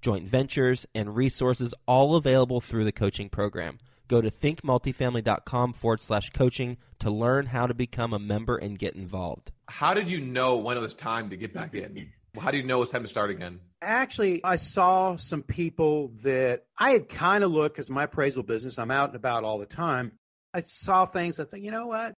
joint 0.00 0.28
ventures, 0.28 0.86
and 0.94 1.14
resources 1.14 1.74
all 1.86 2.16
available 2.16 2.60
through 2.60 2.84
the 2.84 2.92
coaching 2.92 3.28
program. 3.28 3.78
Go 4.08 4.20
to 4.20 4.30
thinkmultifamily.com 4.30 5.72
forward 5.74 6.00
slash 6.00 6.30
coaching 6.30 6.78
to 6.98 7.10
learn 7.10 7.46
how 7.46 7.66
to 7.66 7.74
become 7.74 8.12
a 8.12 8.18
member 8.18 8.56
and 8.56 8.78
get 8.78 8.96
involved. 8.96 9.52
How 9.68 9.94
did 9.94 10.10
you 10.10 10.20
know 10.20 10.56
when 10.56 10.76
it 10.76 10.80
was 10.80 10.94
time 10.94 11.30
to 11.30 11.36
get 11.36 11.54
back 11.54 11.74
in? 11.74 12.10
How 12.38 12.50
do 12.50 12.56
you 12.56 12.64
know 12.64 12.82
it's 12.82 12.92
time 12.92 13.02
to 13.02 13.08
start 13.08 13.30
again? 13.30 13.60
Actually, 13.82 14.44
I 14.44 14.56
saw 14.56 15.16
some 15.16 15.42
people 15.42 16.12
that 16.22 16.64
I 16.76 16.90
had 16.90 17.08
kind 17.08 17.44
of 17.44 17.50
looked 17.50 17.76
because 17.76 17.88
my 17.88 18.04
appraisal 18.04 18.42
business, 18.42 18.78
I'm 18.78 18.90
out 18.90 19.10
and 19.10 19.16
about 19.16 19.44
all 19.44 19.58
the 19.58 19.66
time. 19.66 20.12
I 20.52 20.60
saw 20.60 21.06
things 21.06 21.38
I 21.38 21.44
thought, 21.44 21.60
you 21.60 21.70
know 21.70 21.86
what? 21.86 22.14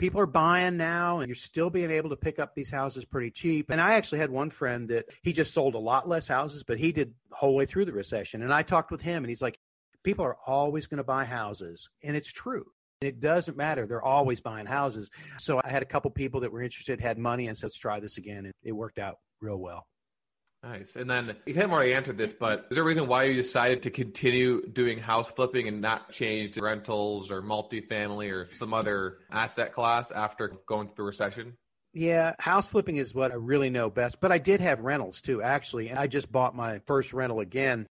People 0.00 0.20
are 0.20 0.26
buying 0.26 0.76
now 0.76 1.20
and 1.20 1.28
you're 1.28 1.36
still 1.36 1.70
being 1.70 1.90
able 1.90 2.10
to 2.10 2.16
pick 2.16 2.38
up 2.38 2.54
these 2.54 2.70
houses 2.70 3.04
pretty 3.04 3.30
cheap. 3.30 3.70
And 3.70 3.80
I 3.80 3.94
actually 3.94 4.18
had 4.18 4.30
one 4.30 4.50
friend 4.50 4.88
that 4.88 5.10
he 5.22 5.32
just 5.32 5.52
sold 5.54 5.74
a 5.74 5.78
lot 5.78 6.08
less 6.08 6.26
houses, 6.26 6.64
but 6.64 6.78
he 6.78 6.90
did 6.90 7.14
the 7.28 7.36
whole 7.36 7.54
way 7.54 7.66
through 7.66 7.84
the 7.84 7.92
recession. 7.92 8.42
And 8.42 8.52
I 8.52 8.62
talked 8.62 8.90
with 8.90 9.02
him 9.02 9.22
and 9.22 9.28
he's 9.28 9.42
like, 9.42 9.58
people 10.02 10.24
are 10.24 10.38
always 10.46 10.86
going 10.86 10.98
to 10.98 11.04
buy 11.04 11.24
houses. 11.24 11.90
And 12.02 12.16
it's 12.16 12.32
true. 12.32 12.64
It 13.02 13.20
doesn't 13.20 13.56
matter. 13.56 13.86
They're 13.86 14.02
always 14.02 14.40
buying 14.40 14.66
houses. 14.66 15.10
So 15.38 15.60
I 15.62 15.70
had 15.70 15.82
a 15.82 15.86
couple 15.86 16.10
people 16.10 16.40
that 16.40 16.52
were 16.52 16.62
interested, 16.62 17.00
had 17.00 17.18
money, 17.18 17.48
and 17.48 17.56
said, 17.56 17.66
let's 17.66 17.78
try 17.78 18.00
this 18.00 18.16
again. 18.18 18.46
And 18.46 18.52
it 18.62 18.72
worked 18.72 18.98
out 18.98 19.18
real 19.40 19.58
well. 19.58 19.86
Nice. 20.62 20.96
And 20.96 21.08
then 21.08 21.36
you 21.46 21.54
kind 21.54 21.64
of 21.64 21.72
already 21.72 21.94
answered 21.94 22.18
this, 22.18 22.34
but 22.34 22.66
is 22.70 22.74
there 22.74 22.84
a 22.84 22.86
reason 22.86 23.06
why 23.06 23.24
you 23.24 23.34
decided 23.34 23.82
to 23.84 23.90
continue 23.90 24.66
doing 24.66 24.98
house 24.98 25.28
flipping 25.28 25.68
and 25.68 25.80
not 25.80 26.12
change 26.12 26.52
to 26.52 26.62
rentals 26.62 27.30
or 27.30 27.40
multifamily 27.40 28.30
or 28.30 28.46
some 28.54 28.74
other 28.74 29.18
asset 29.30 29.72
class 29.72 30.10
after 30.10 30.52
going 30.66 30.88
through 30.88 30.96
the 30.96 31.02
recession? 31.04 31.56
Yeah, 31.94 32.34
house 32.38 32.68
flipping 32.68 32.96
is 32.96 33.14
what 33.14 33.32
I 33.32 33.36
really 33.36 33.70
know 33.70 33.88
best, 33.88 34.20
but 34.20 34.30
I 34.30 34.38
did 34.38 34.60
have 34.60 34.80
rentals 34.80 35.22
too, 35.22 35.42
actually. 35.42 35.88
And 35.88 35.98
I 35.98 36.06
just 36.06 36.30
bought 36.30 36.54
my 36.54 36.80
first 36.86 37.14
rental 37.14 37.40
again. 37.40 37.86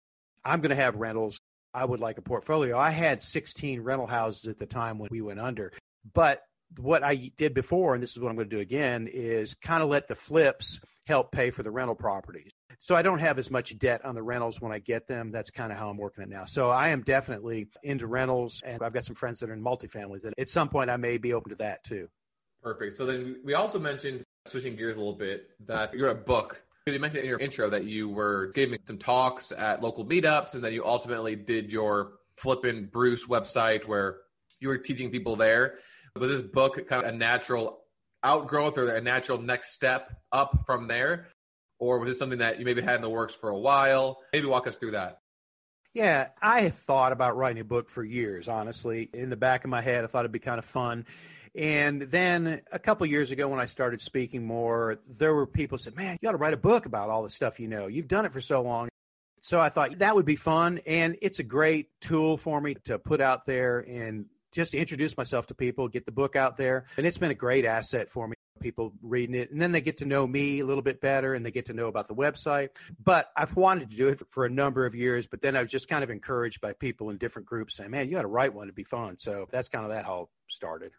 I'm 0.45 0.61
going 0.61 0.71
to 0.71 0.77
have 0.77 0.97
rentals. 0.97 1.39
I 1.73 1.85
would 1.85 2.01
like 2.01 2.19
a 2.19 2.23
portfolio. 2.23 2.77
I 2.77 2.91
had 2.91 3.23
16 3.23 3.81
rental 3.81 4.07
houses 4.07 4.49
at 4.49 4.59
the 4.59 4.67
time 4.67 4.99
when 4.99 5.09
we 5.13 5.21
went 5.21 5.41
under. 5.41 5.73
But 6.15 6.43
what 6.79 7.05
I 7.05 7.31
did 7.37 7.55
before, 7.55 7.95
and 7.95 8.03
this 8.03 8.11
is 8.11 8.19
what 8.19 8.29
I'm 8.29 8.37
going 8.37 8.51
to 8.51 8.57
do 8.57 8.61
again, 8.61 9.09
is 9.11 9.55
kind 9.55 9.83
of 9.83 9.89
let 9.89 10.09
the 10.09 10.15
flips 10.15 10.81
help 11.07 11.33
pay 11.33 11.51
for 11.51 11.63
the 11.63 11.71
rental 11.71 11.95
properties. 11.95 12.51
So 12.79 12.95
I 12.95 13.03
don't 13.03 13.19
have 13.19 13.39
as 13.39 13.51
much 13.51 13.79
debt 13.79 14.05
on 14.05 14.15
the 14.15 14.23
rentals 14.23 14.61
when 14.61 14.73
I 14.73 14.79
get 14.79 15.07
them. 15.07 15.31
That's 15.31 15.51
kind 15.51 15.73
of 15.73 15.79
how 15.79 15.89
I'm 15.89 15.97
working 15.97 16.23
it 16.23 16.29
now. 16.29 16.45
So 16.45 16.71
I 16.71 16.89
am 16.89 17.03
definitely 17.03 17.69
into 17.83 18.07
rentals, 18.07 18.63
and 18.65 18.83
I've 18.83 18.93
got 18.93 19.05
some 19.05 19.15
friends 19.15 19.41
that 19.41 19.51
are 19.51 19.55
in 19.55 19.63
multifamilies 19.63 20.23
that 20.23 20.35
at 20.39 20.49
some 20.49 20.69
point 20.69 20.91
I 20.91 20.97
may 20.97 21.19
be 21.19 21.33
open 21.33 21.51
to 21.51 21.57
that 21.57 21.85
too. 21.85 22.09
Perfect. 22.63 22.97
So 22.97 23.07
then 23.07 23.41
we 23.45 23.55
also 23.55 23.79
mentioned 23.79 24.25
switching 24.47 24.77
gears 24.77 24.97
a 24.97 24.99
little 24.99 25.15
bit 25.15 25.51
that 25.67 25.95
you're 25.95 26.11
a 26.11 26.15
book. 26.15 26.63
You 26.87 26.99
mentioned 27.01 27.25
in 27.25 27.29
your 27.29 27.41
intro 27.41 27.69
that 27.71 27.85
you 27.85 28.09
were 28.09 28.53
giving 28.55 28.79
some 28.87 28.99
talks 28.99 29.53
at 29.53 29.83
local 29.83 30.05
meetups, 30.05 30.55
and 30.55 30.63
then 30.63 30.73
you 30.73 30.85
ultimately 30.85 31.35
did 31.35 31.73
your 31.73 32.13
Flippin' 32.37 32.87
Bruce 32.87 33.27
website 33.27 33.87
where 33.87 34.19
you 34.61 34.69
were 34.69 34.79
teaching 34.79 35.11
people 35.11 35.37
there. 35.37 35.79
Was 36.15 36.31
this 36.31 36.43
book 36.43 36.87
kind 36.89 37.05
of 37.05 37.09
a 37.13 37.17
natural 37.17 37.83
outgrowth 38.23 38.79
or 38.79 38.89
a 38.91 39.01
natural 39.01 39.39
next 39.39 39.73
step 39.73 40.13
up 40.33 40.65
from 40.67 40.87
there? 40.87 41.29
Or 41.79 41.99
was 41.99 42.11
it 42.11 42.17
something 42.17 42.39
that 42.39 42.59
you 42.59 42.65
maybe 42.65 42.83
had 42.83 42.97
in 42.97 43.03
the 43.03 43.11
works 43.11 43.35
for 43.35 43.51
a 43.51 43.59
while? 43.59 44.19
Maybe 44.33 44.47
walk 44.47 44.67
us 44.67 44.77
through 44.77 44.93
that. 44.93 45.21
Yeah, 45.93 46.29
I 46.43 46.69
thought 46.69 47.13
about 47.13 47.37
writing 47.37 47.61
a 47.61 47.65
book 47.65 47.89
for 47.89 48.05
years, 48.05 48.49
honestly. 48.49 49.09
In 49.15 49.31
the 49.31 49.37
back 49.37 49.65
of 49.65 49.71
my 49.71 49.81
head, 49.81 50.05
I 50.05 50.09
thought 50.09 50.21
it'd 50.21 50.33
be 50.33 50.39
kind 50.39 50.59
of 50.59 50.65
fun. 50.67 51.07
And 51.55 52.03
then 52.03 52.61
a 52.71 52.79
couple 52.79 53.07
years 53.07 53.33
ago, 53.33 53.49
when 53.49 53.61
I 53.61 53.65
started 53.65 54.03
speaking 54.03 54.47
more, 54.47 54.99
there 55.09 55.35
were 55.35 55.47
people 55.47 55.79
said, 55.79 55.97
"Man, 55.97 56.19
you 56.21 56.27
got 56.27 56.33
to 56.33 56.37
write 56.37 56.53
a 56.53 56.59
book 56.59 56.85
about 56.85 57.09
all 57.09 57.23
the 57.23 57.31
stuff 57.31 57.59
you 57.59 57.67
know. 57.67 57.87
You've 57.87 58.09
done 58.09 58.27
it 58.27 58.33
for 58.33 58.43
so 58.43 58.61
long." 58.61 58.89
So 59.41 59.59
I 59.59 59.71
thought 59.71 59.99
that 60.01 60.15
would 60.15 60.27
be 60.27 60.37
fun, 60.37 60.81
and 60.87 61.17
it's 61.23 61.39
a 61.39 61.45
great 61.45 61.89
tool 62.01 62.37
for 62.37 62.61
me 62.61 62.75
to 62.85 62.99
put 62.99 63.23
out 63.23 63.47
there 63.47 63.79
and 63.79 64.27
just 64.53 64.73
to 64.73 64.79
introduce 64.79 65.17
myself 65.17 65.47
to 65.47 65.55
people, 65.55 65.89
get 65.89 66.05
the 66.05 66.13
book 66.13 66.37
out 66.37 66.59
there, 66.59 66.85
and 66.99 67.07
it's 67.07 67.19
been 67.19 67.31
a 67.31 67.35
great 67.35 67.65
asset 67.65 68.11
for 68.11 68.29
me 68.29 68.36
people 68.61 68.93
reading 69.03 69.35
it. 69.35 69.51
And 69.51 69.61
then 69.61 69.73
they 69.73 69.81
get 69.81 69.99
to 69.99 70.05
know 70.05 70.27
me 70.27 70.61
a 70.61 70.67
little 70.67 70.83
bit 70.83 71.01
better 71.01 71.35
and 71.35 71.45
they 71.45 71.51
get 71.51 71.67
to 71.67 71.75
know 71.75 71.89
about 71.89 72.09
the 72.09 72.15
website. 72.15 72.71
But 73.03 73.31
i've 73.37 73.55
wanted 73.57 73.91
to 73.91 73.97
do 73.97 74.09
it 74.09 74.23
for 74.31 74.45
a 74.45 74.51
number 74.51 74.87
of 74.87 74.95
years 74.95 75.27
but 75.27 75.41
then 75.41 75.57
i 75.57 75.63
was 75.63 75.71
just 75.71 75.89
kind 75.89 76.03
of 76.03 76.11
encouraged 76.11 76.61
by 76.61 76.73
people 76.73 77.11
in 77.11 77.19
different 77.19 77.47
groups 77.47 77.77
saying 77.77 77.91
man 77.91 78.09
you 78.09 78.15
got 78.15 78.23
to 78.23 78.29
write 78.29 78.55
one 78.55 78.67
to 78.69 78.73
be 78.73 78.85
fun. 78.85 79.19
So 79.19 79.49
that's 79.51 79.69
kind 79.69 79.85
of 79.85 79.91
that 79.91 80.05
how 80.05 80.23
it 80.23 80.29
started. 80.49 80.93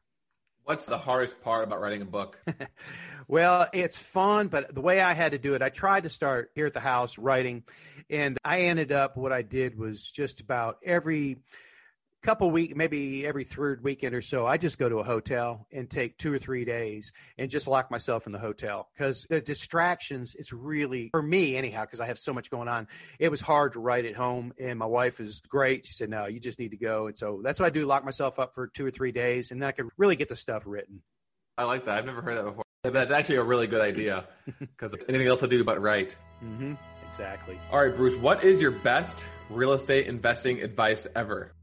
What's 0.64 0.86
the 0.86 0.98
hardest 0.98 1.40
part 1.42 1.64
about 1.64 1.80
writing 1.80 2.02
a 2.02 2.06
book? 2.06 2.42
well, 3.30 3.70
it's 3.72 3.98
fun, 3.98 4.50
but 4.50 4.76
the 4.76 4.82
way 4.82 5.00
I 5.00 5.14
had 5.14 5.32
to 5.32 5.38
do 5.38 5.54
it, 5.54 5.62
I 5.62 5.70
tried 5.70 6.04
to 6.04 6.10
start 6.10 6.52
here 6.56 6.66
at 6.66 6.74
the 6.74 6.82
house 6.82 7.18
writing, 7.18 7.64
and 8.10 8.38
I 8.44 8.64
ended 8.64 8.92
up 8.92 9.16
what 9.16 9.32
I 9.32 9.44
did 9.44 9.80
was 9.80 10.12
just 10.12 10.42
about 10.42 10.78
every 10.84 11.38
couple 12.28 12.52
week 12.52 12.76
maybe 12.76 13.26
every 13.26 13.46
third 13.46 13.82
weekend 13.86 14.14
or 14.14 14.22
so 14.22 14.46
i 14.46 14.58
just 14.58 14.78
go 14.78 14.90
to 14.90 14.98
a 14.98 15.04
hotel 15.04 15.66
and 15.72 15.90
take 15.90 16.18
two 16.18 16.34
or 16.34 16.38
three 16.38 16.66
days 16.66 17.14
and 17.38 17.50
just 17.50 17.70
lock 17.70 17.90
myself 17.90 18.26
in 18.26 18.34
the 18.34 18.38
hotel. 18.38 18.90
Because 18.94 19.26
the 19.30 19.40
distractions 19.40 20.36
it's 20.38 20.52
really 20.52 21.08
for 21.12 21.22
me 21.22 21.56
anyhow 21.56 21.86
because 21.86 22.02
i 22.02 22.06
have 22.06 22.20
so 22.20 22.34
much 22.34 22.52
going 22.52 22.68
on 22.68 22.90
it 23.18 23.32
was 23.32 23.40
hard 23.40 23.72
to 23.74 23.80
write 23.80 24.04
at 24.04 24.14
home 24.14 24.52
and 24.60 24.78
my 24.78 24.86
wife 24.86 25.22
is 25.22 25.42
great. 25.48 25.86
She 25.86 25.94
said 25.94 26.10
no 26.10 26.26
you 26.26 26.42
just 26.42 26.60
need 26.60 26.72
to 26.72 26.78
go. 26.78 27.08
And 27.08 27.18
so 27.18 27.40
that's 27.42 27.62
what 27.62 27.68
i 27.68 27.70
do 27.70 27.86
lock 27.86 28.04
myself 28.04 28.40
up 28.40 28.54
for 28.54 28.68
two 28.68 28.86
or 28.86 28.92
three 28.92 29.14
days 29.14 29.52
and 29.52 29.62
then 29.62 29.70
i 29.70 29.72
can 29.72 29.90
really 29.96 30.18
get 30.18 30.28
the 30.28 30.36
stuff 30.36 30.64
written. 30.66 31.02
I 31.58 31.64
like 31.64 31.86
that. 31.86 31.98
I've 31.98 32.06
never 32.06 32.22
heard 32.22 32.36
that 32.36 32.44
before. 32.44 32.64
That's 32.84 33.12
actually 33.12 33.38
a 33.38 33.44
really 33.44 33.68
good 33.68 33.82
idea 33.82 34.26
because 34.60 34.94
anything 35.08 35.28
else 35.28 35.40
to 35.40 35.48
do 35.48 35.64
but 35.64 35.82
write. 35.82 36.18
Mm-hmm. 36.44 36.74
exactly. 37.08 37.58
All 37.72 37.82
right 37.82 37.96
bruce 37.96 38.18
what 38.18 38.44
is 38.44 38.62
your 38.62 38.72
best 38.72 39.26
real 39.50 39.72
estate 39.72 40.08
investing 40.08 40.62
advice 40.62 41.08
ever 41.16 41.54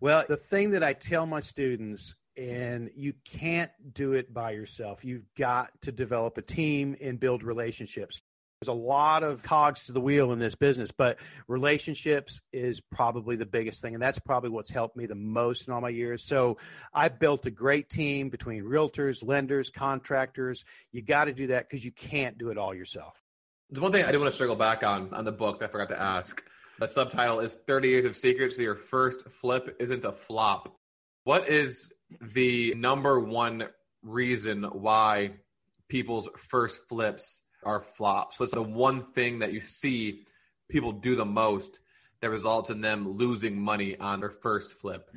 well, 0.00 0.24
the 0.28 0.36
thing 0.36 0.70
that 0.70 0.82
I 0.82 0.92
tell 0.92 1.26
my 1.26 1.40
students, 1.40 2.14
and 2.36 2.90
you 2.94 3.12
can't 3.24 3.70
do 3.92 4.14
it 4.14 4.32
by 4.32 4.52
yourself, 4.52 5.04
you've 5.04 5.26
got 5.36 5.70
to 5.82 5.92
develop 5.92 6.38
a 6.38 6.42
team 6.42 6.96
and 7.00 7.20
build 7.20 7.42
relationships. 7.42 8.20
There's 8.60 8.68
a 8.68 8.78
lot 8.78 9.22
of 9.22 9.42
cogs 9.42 9.86
to 9.86 9.92
the 9.92 10.00
wheel 10.02 10.32
in 10.32 10.38
this 10.38 10.54
business, 10.54 10.90
but 10.90 11.18
relationships 11.48 12.40
is 12.52 12.80
probably 12.80 13.36
the 13.36 13.46
biggest 13.46 13.80
thing. 13.80 13.94
And 13.94 14.02
that's 14.02 14.18
probably 14.18 14.50
what's 14.50 14.70
helped 14.70 14.96
me 14.96 15.06
the 15.06 15.14
most 15.14 15.66
in 15.66 15.72
all 15.72 15.80
my 15.80 15.88
years. 15.88 16.24
So 16.26 16.58
I 16.92 17.08
built 17.08 17.46
a 17.46 17.50
great 17.50 17.88
team 17.88 18.28
between 18.28 18.64
realtors, 18.64 19.26
lenders, 19.26 19.70
contractors. 19.70 20.64
You 20.92 21.00
got 21.00 21.24
to 21.24 21.32
do 21.32 21.46
that 21.48 21.70
because 21.70 21.84
you 21.84 21.92
can't 21.92 22.36
do 22.36 22.50
it 22.50 22.58
all 22.58 22.74
yourself. 22.74 23.14
There's 23.70 23.80
one 23.80 23.92
thing 23.92 24.04
I 24.04 24.12
do 24.12 24.20
want 24.20 24.30
to 24.30 24.36
circle 24.36 24.56
back 24.56 24.84
on 24.84 25.14
on 25.14 25.24
the 25.24 25.32
book 25.32 25.60
that 25.60 25.70
I 25.70 25.72
forgot 25.72 25.88
to 25.90 26.00
ask. 26.00 26.42
The 26.80 26.88
subtitle 26.88 27.40
is 27.40 27.58
30 27.66 27.88
Years 27.88 28.04
of 28.06 28.16
Secrets 28.16 28.56
so 28.56 28.62
Your 28.62 28.74
First 28.74 29.28
Flip 29.28 29.76
Isn't 29.78 30.06
a 30.06 30.12
Flop. 30.12 30.74
What 31.24 31.46
is 31.46 31.92
the 32.32 32.72
number 32.74 33.20
one 33.20 33.66
reason 34.02 34.62
why 34.62 35.32
people's 35.90 36.30
first 36.48 36.80
flips 36.88 37.42
are 37.64 37.82
flops? 37.82 38.40
What's 38.40 38.54
the 38.54 38.62
one 38.62 39.12
thing 39.12 39.40
that 39.40 39.52
you 39.52 39.60
see 39.60 40.24
people 40.70 40.90
do 40.90 41.16
the 41.16 41.26
most 41.26 41.80
that 42.22 42.30
results 42.30 42.70
in 42.70 42.80
them 42.80 43.06
losing 43.06 43.60
money 43.60 43.98
on 43.98 44.20
their 44.20 44.30
first 44.30 44.72
flip? 44.72 45.10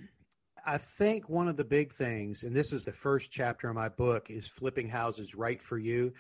I 0.65 0.77
think 0.77 1.29
one 1.29 1.47
of 1.47 1.55
the 1.55 1.63
big 1.63 1.93
things, 1.93 2.43
and 2.43 2.53
this 2.53 2.73
is 2.73 2.83
the 2.83 2.91
first 2.91 3.31
chapter 3.31 3.69
of 3.69 3.75
my 3.75 3.87
book, 3.87 4.29
is 4.29 4.49
flipping 4.49 4.89
houses 4.89 5.33
right 5.33 5.61
for 5.61 5.77
you. 5.77 6.11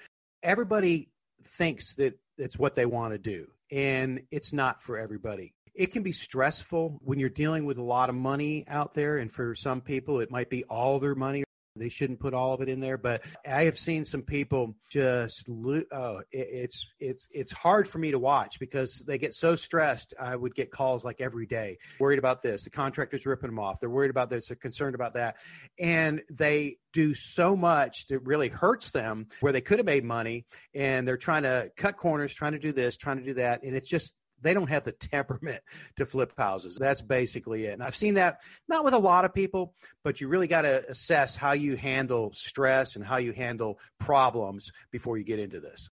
Everybody 0.41 1.09
thinks 1.43 1.95
that 1.95 2.17
it's 2.37 2.57
what 2.57 2.75
they 2.75 2.85
want 2.85 3.11
to 3.11 3.17
do 3.17 3.47
and 3.71 4.21
it's 4.31 4.53
not 4.53 4.81
for 4.81 4.97
everybody. 4.97 5.53
It 5.73 5.87
can 5.87 6.03
be 6.03 6.11
stressful 6.11 6.99
when 7.03 7.19
you're 7.19 7.29
dealing 7.29 7.65
with 7.65 7.77
a 7.77 7.83
lot 7.83 8.09
of 8.09 8.15
money 8.15 8.63
out 8.67 8.93
there, 8.93 9.17
and 9.17 9.31
for 9.31 9.55
some 9.55 9.81
people, 9.81 10.19
it 10.19 10.29
might 10.29 10.49
be 10.49 10.63
all 10.65 10.99
their 10.99 11.15
money. 11.15 11.42
They 11.75 11.89
shouldn't 11.89 12.19
put 12.19 12.35
all 12.35 12.53
of 12.53 12.61
it 12.61 12.69
in 12.69 12.79
there, 12.79 12.99
but 12.99 13.23
I 13.47 13.63
have 13.63 13.79
seen 13.79 14.05
some 14.05 14.21
people 14.21 14.75
just 14.91 15.49
oh, 15.49 16.21
it's 16.31 16.85
it's 16.99 17.27
it's 17.31 17.51
hard 17.51 17.87
for 17.87 17.97
me 17.97 18.11
to 18.11 18.19
watch 18.19 18.59
because 18.59 19.03
they 19.07 19.17
get 19.17 19.33
so 19.33 19.55
stressed. 19.55 20.13
I 20.19 20.35
would 20.35 20.53
get 20.53 20.69
calls 20.69 21.03
like 21.03 21.19
every 21.19 21.47
day, 21.47 21.79
worried 21.99 22.19
about 22.19 22.43
this. 22.43 22.63
The 22.63 22.69
contractor's 22.69 23.25
ripping 23.25 23.49
them 23.49 23.57
off. 23.57 23.79
They're 23.79 23.89
worried 23.89 24.11
about 24.11 24.29
this. 24.29 24.47
They're 24.47 24.55
concerned 24.55 24.93
about 24.93 25.15
that, 25.15 25.37
and 25.79 26.21
they 26.29 26.77
do 26.93 27.15
so 27.15 27.55
much 27.55 28.05
that 28.07 28.19
really 28.19 28.49
hurts 28.49 28.91
them 28.91 29.27
where 29.39 29.51
they 29.51 29.61
could 29.61 29.79
have 29.79 29.85
made 29.87 30.03
money, 30.03 30.45
and 30.75 31.07
they're 31.07 31.17
trying 31.17 31.41
to 31.43 31.71
cut 31.75 31.97
corners, 31.97 32.35
trying 32.35 32.51
to 32.51 32.59
do 32.59 32.71
this, 32.71 32.97
trying 32.97 33.17
to 33.17 33.23
do 33.23 33.33
that, 33.33 33.63
and 33.63 33.75
it's 33.75 33.89
just 33.89 34.13
they 34.43 34.53
don't 34.53 34.69
have 34.69 34.83
the 34.83 34.91
temperament 34.91 35.61
to 35.97 36.05
flip 36.05 36.33
houses. 36.37 36.77
That's 36.79 37.01
basically 37.01 37.65
it. 37.65 37.73
And 37.73 37.83
I've 37.83 37.95
seen 37.95 38.15
that 38.15 38.41
not 38.67 38.83
with 38.83 38.93
a 38.93 38.99
lot 38.99 39.25
of 39.25 39.33
people, 39.33 39.73
but 40.03 40.21
you 40.21 40.27
really 40.27 40.47
got 40.47 40.63
to 40.63 40.87
assess 40.89 41.35
how 41.35 41.53
you 41.53 41.75
handle 41.75 42.31
stress 42.33 42.95
and 42.95 43.05
how 43.05 43.17
you 43.17 43.31
handle 43.33 43.79
problems 43.99 44.71
before 44.91 45.17
you 45.17 45.23
get 45.23 45.39
into 45.39 45.59
this. 45.59 45.89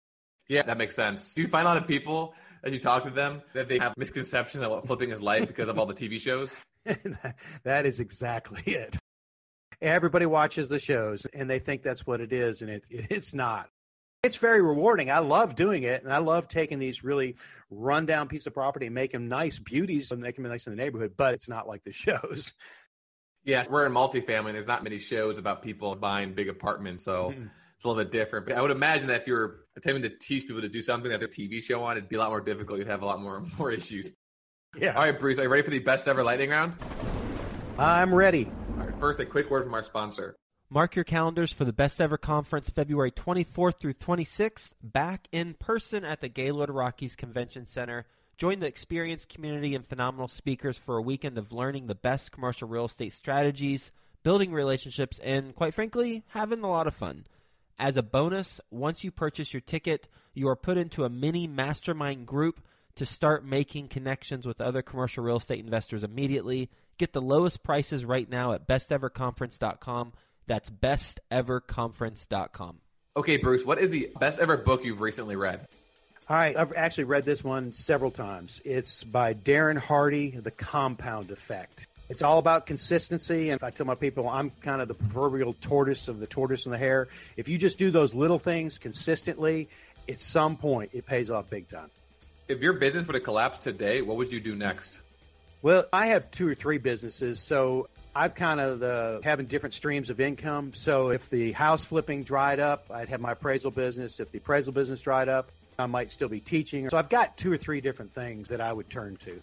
Yeah, 0.49 0.63
that 0.63 0.77
makes 0.77 0.95
sense. 0.95 1.35
Do 1.35 1.41
you 1.41 1.49
find 1.49 1.67
a 1.67 1.69
lot 1.69 1.77
of 1.79 1.89
people 1.89 2.35
as 2.63 2.73
you 2.73 2.79
talk 2.79 3.05
to 3.05 3.11
them 3.11 3.43
that 3.55 3.69
they 3.69 3.79
have 3.79 3.97
misconceptions 3.97 4.63
of 4.63 4.71
what 4.71 4.87
flipping 4.87 5.11
is 5.11 5.23
like 5.23 5.47
because 5.47 5.69
of 5.69 5.79
all 5.79 5.87
the 5.87 5.95
TV 5.95 6.21
shows? 6.21 6.63
that 7.65 7.87
is 7.87 8.01
exactly 8.01 8.75
it. 8.75 8.97
Everybody 9.81 10.27
watches 10.27 10.69
the 10.69 10.79
shows 10.79 11.27
and 11.33 11.49
they 11.49 11.59
think 11.59 11.83
that's 11.83 12.07
what 12.07 12.21
it 12.21 12.33
is, 12.33 12.63
and 12.63 12.71
it, 12.71 12.85
it's 12.91 13.35
not. 13.35 13.69
It's 14.25 14.39
very 14.39 14.63
rewarding. 14.63 15.11
I 15.11 15.19
love 15.19 15.55
doing 15.55 15.83
it, 15.83 16.03
and 16.03 16.11
I 16.11 16.19
love 16.19 16.49
taking 16.49 16.79
these 16.79 17.05
really 17.05 17.37
rundown 17.71 18.27
piece 18.27 18.47
of 18.47 18.55
property 18.55 18.87
and 18.87 18.95
make 18.95 19.13
them 19.13 19.29
nice 19.29 19.59
beauties 19.59 20.13
and 20.13 20.23
make 20.23 20.37
them 20.37 20.49
nice 20.49 20.67
in 20.67 20.75
the 20.75 20.83
neighborhood. 20.83 21.13
But 21.15 21.35
it's 21.35 21.47
not 21.47 21.69
like 21.69 21.85
the 21.85 21.93
shows. 21.93 22.55
Yeah, 23.45 23.67
we're 23.69 23.85
in 23.85 23.93
multifamily. 23.93 24.55
There's 24.55 24.67
not 24.67 24.83
many 24.83 24.99
shows 24.99 25.37
about 25.37 25.61
people 25.61 25.95
buying 25.97 26.33
big 26.33 26.49
apartments, 26.49 27.05
so 27.05 27.33
mm-hmm. 27.33 27.49
it's 27.77 27.85
a 27.85 27.89
little 27.89 28.03
bit 28.03 28.11
different. 28.11 28.47
But 28.47 28.57
I 28.57 28.63
would 28.63 28.71
imagine 28.71 29.09
that 29.09 29.21
if 29.21 29.27
you 29.27 29.35
were 29.35 29.67
attempting 29.77 30.03
to 30.11 30.17
teach 30.19 30.47
people 30.47 30.63
to 30.63 30.71
do 30.71 30.81
something 30.81 31.11
that 31.11 31.21
their 31.21 31.29
TV 31.29 31.63
show 31.63 31.85
on, 31.85 31.99
it'd 31.99 32.09
be 32.09 32.17
a 32.17 32.19
lot 32.19 32.31
more 32.31 32.41
difficult. 32.41 32.79
You'd 32.79 32.89
have 32.89 33.03
a 33.03 33.07
lot 33.07 33.21
more 33.21 33.45
more 33.59 33.71
issues. 33.71 34.11
Yeah. 34.75 34.95
All 34.95 35.03
right, 35.03 35.21
Bruce, 35.21 35.39
are 35.39 35.43
you 35.43 35.51
ready 35.51 35.63
for 35.63 35.71
the 35.71 35.81
best 35.81 36.09
ever 36.09 36.25
lightning 36.25 36.49
round? 36.49 36.73
I'm 37.79 38.15
ready. 38.15 38.51
All 38.79 38.87
right. 38.87 38.99
First, 38.99 39.21
a 39.21 39.27
quick 39.27 39.51
word 39.51 39.65
from 39.65 39.75
our 39.75 39.85
sponsor. 39.85 40.37
Mark 40.75 40.97
your 40.97 41.05
calendars 41.05 41.53
for 41.53 41.65
the 41.65 41.73
Best 41.73 42.01
Ever 42.01 42.19
Conference 42.19 42.69
February 42.69 43.13
24th 43.13 43.79
through 43.79 43.95
26th, 43.95 44.71
back 44.83 45.29
in 45.31 45.55
person 45.55 46.05
at 46.05 46.21
the 46.21 46.29
Gaylord 46.29 46.69
Rockies 46.69 47.15
Convention 47.15 47.65
Center. 47.65 48.07
Join 48.39 48.59
the 48.59 48.67
experienced 48.67 49.29
community 49.29 49.77
and 49.77 49.87
phenomenal 49.87 50.27
speakers 50.27 50.77
for 50.77 50.97
a 50.97 51.03
weekend 51.03 51.39
of 51.39 51.53
learning 51.53 51.87
the 51.87 51.95
best 51.95 52.33
commercial 52.33 52.67
real 52.67 52.87
estate 52.87 53.13
strategies, 53.13 53.93
building 54.25 54.53
relationships, 54.53 55.21
and 55.23 55.55
quite 55.55 55.75
frankly, 55.75 56.25
having 56.31 56.65
a 56.65 56.69
lot 56.69 56.89
of 56.89 56.95
fun. 56.97 57.25
As 57.79 57.97
a 57.97 58.03
bonus, 58.03 58.61
once 58.73 59.05
you 59.05 59.13
purchase 59.13 59.55
your 59.55 59.61
ticket, 59.61 60.09
you 60.35 60.49
are 60.49 60.57
put 60.57 60.77
into 60.77 61.05
a 61.05 61.09
mini 61.09 61.47
mastermind 61.47 62.27
group 62.27 62.61
to 62.97 63.07
start 63.07 63.45
making 63.45 63.87
connections 63.87 64.45
with 64.45 64.61
other 64.61 64.83
commercial 64.83 65.23
real 65.23 65.37
estate 65.37 65.65
investors 65.65 66.03
immediately. 66.03 66.69
Get 66.99 67.13
the 67.13 67.23
lowest 67.23 67.63
prices 67.63 68.05
right 68.05 68.29
now 68.29 68.55
at 68.55 68.67
besteverconference.com. 68.67 70.15
That's 70.47 70.71
besteverconference.com. 70.71 72.79
Okay, 73.17 73.37
Bruce, 73.37 73.65
what 73.65 73.79
is 73.79 73.93
the 73.93 74.11
best 74.19 74.41
ever 74.41 74.57
book 74.57 74.85
you've 74.85 75.01
recently 75.01 75.37
read? 75.37 75.69
All 76.29 76.37
right, 76.37 76.57
I've 76.57 76.73
actually 76.73 77.05
read 77.05 77.25
this 77.25 77.45
one 77.45 77.73
several 77.73 78.11
times. 78.11 78.61
It's 78.65 79.05
by 79.05 79.35
Darren 79.35 79.77
Hardy, 79.77 80.31
The 80.31 80.51
Compound 80.51 81.31
Effect. 81.31 81.87
It's 82.09 82.23
all 82.23 82.39
about 82.39 82.67
consistency, 82.67 83.51
and 83.51 83.63
I 83.63 83.71
tell 83.71 83.87
my 83.87 83.95
people 83.95 84.29
I'm 84.29 84.51
kind 84.63 84.83
of 84.83 84.89
the 84.89 84.95
proverbial 84.95 85.55
tortoise 85.61 86.09
of 86.09 86.21
the 86.21 86.27
tortoise 86.27 86.67
and 86.67 86.73
the 86.73 86.79
hare. 86.79 87.09
If 87.37 87.49
you 87.49 87.57
just 87.57 87.79
do 87.79 87.91
those 87.91 88.15
little 88.15 88.39
things 88.39 88.79
consistently, 88.79 89.69
at 90.09 90.21
some 90.21 90.57
point 90.57 90.91
it 90.93 91.07
pays 91.07 91.31
off 91.31 91.51
big 91.51 91.69
time. 91.69 91.91
If 92.49 92.61
your 92.61 92.75
business 92.75 93.07
were 93.07 93.15
to 93.15 93.21
collapse 93.21 93.59
today, 93.59 94.03
what 94.03 94.17
would 94.17 94.31
you 94.31 94.41
do 94.41 94.55
next? 94.55 94.99
Well, 95.63 95.87
I 95.93 96.09
have 96.09 96.31
two 96.31 96.47
or 96.47 96.55
three 96.55 96.77
businesses, 96.77 97.41
so 97.41 97.89
I've 98.17 98.35
kind 98.35 98.61
of 98.61 98.83
uh, 98.83 99.21
having 99.23 99.47
different 99.47 99.75
streams 99.75 100.09
of 100.11 100.21
income. 100.21 100.73
So 100.75 101.11
if 101.11 101.29
the 101.31 101.53
house 101.53 101.85
flipping 101.85 102.23
dried 102.23 102.61
up, 102.61 102.87
I'd 102.91 103.09
have 103.09 103.21
my 103.21 103.33
appraisal 103.33 103.71
business. 103.71 104.21
If 104.21 104.31
the 104.31 104.39
appraisal 104.39 104.73
business 104.73 105.01
dried 105.01 105.29
up, 105.29 105.51
I 105.79 105.87
might 105.87 106.11
still 106.13 106.29
be 106.29 106.41
teaching. 106.41 106.89
So 106.89 106.97
I've 106.97 107.09
got 107.09 107.37
two 107.37 107.53
or 107.53 107.57
three 107.57 107.81
different 107.81 108.13
things 108.13 108.49
that 108.49 108.61
I 108.61 108.73
would 108.73 108.89
turn 108.89 109.17
to. 109.25 109.41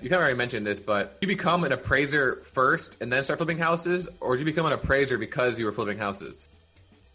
You 0.00 0.08
kind 0.08 0.14
of 0.14 0.20
already 0.20 0.36
mentioned 0.36 0.66
this, 0.66 0.80
but 0.80 1.16
you 1.20 1.28
become 1.28 1.64
an 1.64 1.72
appraiser 1.72 2.36
first 2.36 2.96
and 3.00 3.12
then 3.12 3.24
start 3.24 3.38
flipping 3.38 3.58
houses, 3.58 4.06
or 4.20 4.34
did 4.34 4.40
you 4.40 4.44
become 4.44 4.66
an 4.66 4.72
appraiser 4.72 5.18
because 5.18 5.58
you 5.58 5.64
were 5.64 5.72
flipping 5.72 5.98
houses? 5.98 6.48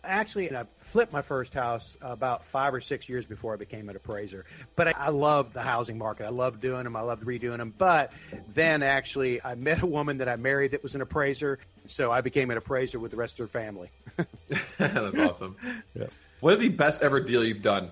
Actually, 0.03 0.53
I 0.55 0.65
flipped 0.79 1.13
my 1.13 1.21
first 1.21 1.53
house 1.53 1.95
about 2.01 2.43
five 2.43 2.73
or 2.73 2.81
six 2.81 3.07
years 3.07 3.25
before 3.25 3.53
I 3.53 3.57
became 3.57 3.87
an 3.87 3.95
appraiser. 3.95 4.45
But 4.75 4.89
I, 4.89 4.93
I 4.97 5.09
loved 5.09 5.53
the 5.53 5.61
housing 5.61 5.97
market. 5.97 6.25
I 6.25 6.29
loved 6.29 6.59
doing 6.59 6.83
them. 6.83 6.95
I 6.95 7.01
loved 7.01 7.23
redoing 7.23 7.57
them. 7.57 7.73
But 7.77 8.11
then 8.53 8.83
actually, 8.83 9.41
I 9.41 9.55
met 9.55 9.81
a 9.81 9.85
woman 9.85 10.17
that 10.17 10.27
I 10.27 10.35
married 10.35 10.71
that 10.71 10.83
was 10.83 10.95
an 10.95 11.01
appraiser. 11.01 11.59
So 11.85 12.11
I 12.11 12.21
became 12.21 12.51
an 12.51 12.57
appraiser 12.57 12.99
with 12.99 13.11
the 13.11 13.17
rest 13.17 13.39
of 13.39 13.51
her 13.51 13.59
family. 13.59 13.89
That's 14.77 15.17
awesome. 15.17 15.55
Yeah. 15.95 16.07
What 16.39 16.53
is 16.53 16.59
the 16.59 16.69
best 16.69 17.03
ever 17.03 17.19
deal 17.19 17.43
you've 17.43 17.61
done? 17.61 17.89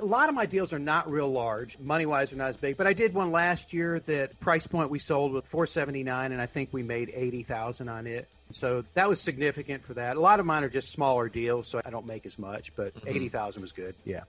a 0.00 0.04
lot 0.04 0.28
of 0.28 0.34
my 0.34 0.46
deals 0.46 0.72
are 0.72 0.78
not 0.78 1.10
real 1.10 1.30
large 1.30 1.78
money 1.78 2.06
wise 2.06 2.32
are 2.32 2.36
not 2.36 2.48
as 2.48 2.56
big 2.56 2.76
but 2.76 2.86
i 2.86 2.92
did 2.92 3.12
one 3.12 3.30
last 3.30 3.72
year 3.72 4.00
that 4.00 4.38
price 4.40 4.66
point 4.66 4.90
we 4.90 4.98
sold 4.98 5.32
with 5.32 5.46
479 5.46 6.32
and 6.32 6.40
i 6.40 6.46
think 6.46 6.72
we 6.72 6.82
made 6.82 7.10
80000 7.14 7.88
on 7.88 8.06
it 8.06 8.28
so 8.52 8.84
that 8.94 9.08
was 9.08 9.20
significant 9.20 9.84
for 9.84 9.94
that. 9.94 10.16
A 10.16 10.20
lot 10.20 10.40
of 10.40 10.46
mine 10.46 10.64
are 10.64 10.68
just 10.68 10.90
smaller 10.90 11.28
deals 11.28 11.68
so 11.68 11.80
i 11.84 11.90
don't 11.90 12.06
make 12.06 12.26
as 12.26 12.38
much 12.38 12.74
but 12.76 12.94
mm-hmm. 12.94 13.08
80000 13.08 13.62
was 13.62 13.72
good. 13.72 13.94
Yeah. 14.04 14.22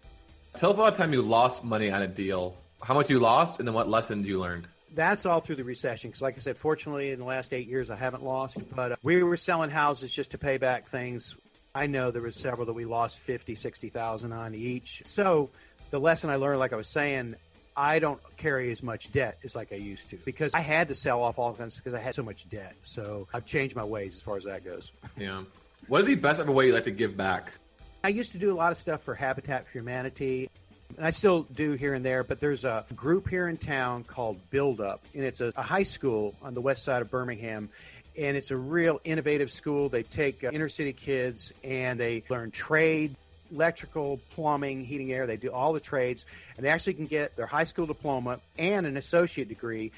Tell 0.55 0.71
us 0.71 0.75
about 0.75 0.95
time 0.95 1.13
you 1.13 1.21
lost 1.21 1.63
money 1.63 1.89
on 1.89 2.01
a 2.01 2.07
deal. 2.07 2.57
How 2.81 2.93
much 2.93 3.09
you 3.09 3.19
lost 3.19 3.59
and 3.59 3.67
then 3.67 3.75
what 3.75 3.87
lessons 3.87 4.27
you 4.27 4.39
learned? 4.39 4.67
That's 4.93 5.25
all 5.25 5.39
through 5.39 5.55
the 5.55 5.63
recession 5.63 6.09
because 6.09 6.21
like 6.21 6.35
i 6.35 6.39
said 6.39 6.57
fortunately 6.57 7.11
in 7.11 7.19
the 7.19 7.25
last 7.25 7.53
eight 7.53 7.67
years 7.67 7.89
i 7.89 7.95
haven't 7.95 8.23
lost 8.23 8.57
but 8.75 8.91
uh, 8.93 8.95
we 9.03 9.23
were 9.23 9.37
selling 9.37 9.69
houses 9.69 10.11
just 10.11 10.31
to 10.31 10.37
pay 10.37 10.57
back 10.57 10.89
things. 10.89 11.35
I 11.73 11.87
know 11.87 12.11
there 12.11 12.21
was 12.21 12.35
several 12.35 12.65
that 12.65 12.73
we 12.73 12.83
lost 12.83 13.19
50, 13.19 13.55
60,000 13.55 14.33
on 14.33 14.53
each. 14.53 15.01
So 15.05 15.49
the 15.89 15.99
lesson 15.99 16.29
I 16.29 16.35
learned, 16.35 16.59
like 16.59 16.73
I 16.73 16.75
was 16.75 16.87
saying, 16.87 17.35
I 17.75 17.99
don't 17.99 18.19
carry 18.37 18.71
as 18.71 18.83
much 18.83 19.11
debt 19.11 19.37
as 19.43 19.55
like 19.55 19.71
I 19.71 19.75
used 19.75 20.09
to 20.09 20.17
because 20.17 20.53
I 20.53 20.59
had 20.59 20.87
to 20.89 20.95
sell 20.95 21.23
off 21.23 21.39
all 21.39 21.53
kinds 21.53 21.75
because 21.75 21.93
I 21.93 21.99
had 21.99 22.15
so 22.15 22.23
much 22.23 22.49
debt. 22.49 22.75
So 22.83 23.27
I've 23.33 23.45
changed 23.45 23.75
my 23.75 23.83
ways 23.83 24.15
as 24.15 24.21
far 24.21 24.37
as 24.37 24.43
that 24.43 24.63
goes. 24.65 24.91
Yeah. 25.17 25.43
What 25.87 26.01
is 26.01 26.07
the 26.07 26.15
best 26.15 26.39
ever 26.39 26.51
way 26.51 26.67
you 26.67 26.73
like 26.73 26.83
to 26.83 26.91
give 26.91 27.15
back? 27.15 27.51
I 28.03 28.09
used 28.09 28.31
to 28.33 28.37
do 28.37 28.51
a 28.51 28.55
lot 28.55 28.71
of 28.71 28.77
stuff 28.77 29.03
for 29.03 29.15
Habitat 29.15 29.65
for 29.65 29.71
Humanity. 29.71 30.49
And 30.97 31.05
I 31.05 31.11
still 31.11 31.43
do 31.43 31.73
here 31.73 31.93
and 31.93 32.03
there, 32.03 32.23
but 32.23 32.41
there's 32.41 32.65
a 32.65 32.85
group 32.95 33.29
here 33.29 33.47
in 33.47 33.55
town 33.55 34.03
called 34.03 34.37
Build 34.49 34.81
Up, 34.81 35.01
and 35.13 35.23
it's 35.23 35.39
a, 35.39 35.53
a 35.55 35.61
high 35.61 35.83
school 35.83 36.35
on 36.41 36.53
the 36.53 36.59
west 36.59 36.83
side 36.83 37.01
of 37.01 37.09
Birmingham 37.09 37.69
and 38.17 38.35
it's 38.35 38.51
a 38.51 38.57
real 38.57 38.99
innovative 39.03 39.51
school. 39.51 39.89
They 39.89 40.03
take 40.03 40.43
uh, 40.43 40.49
inner 40.51 40.69
city 40.69 40.93
kids 40.93 41.53
and 41.63 41.99
they 41.99 42.23
learn 42.29 42.51
trade, 42.51 43.15
electrical, 43.51 44.19
plumbing, 44.31 44.85
heating, 44.85 45.11
air. 45.11 45.27
They 45.27 45.37
do 45.37 45.51
all 45.51 45.73
the 45.73 45.79
trades, 45.79 46.25
and 46.57 46.65
they 46.65 46.69
actually 46.69 46.95
can 46.95 47.05
get 47.05 47.35
their 47.35 47.45
high 47.45 47.63
school 47.63 47.85
diploma 47.85 48.39
and 48.57 48.85
an 48.85 48.97
associate 48.97 49.47
degree. 49.47 49.91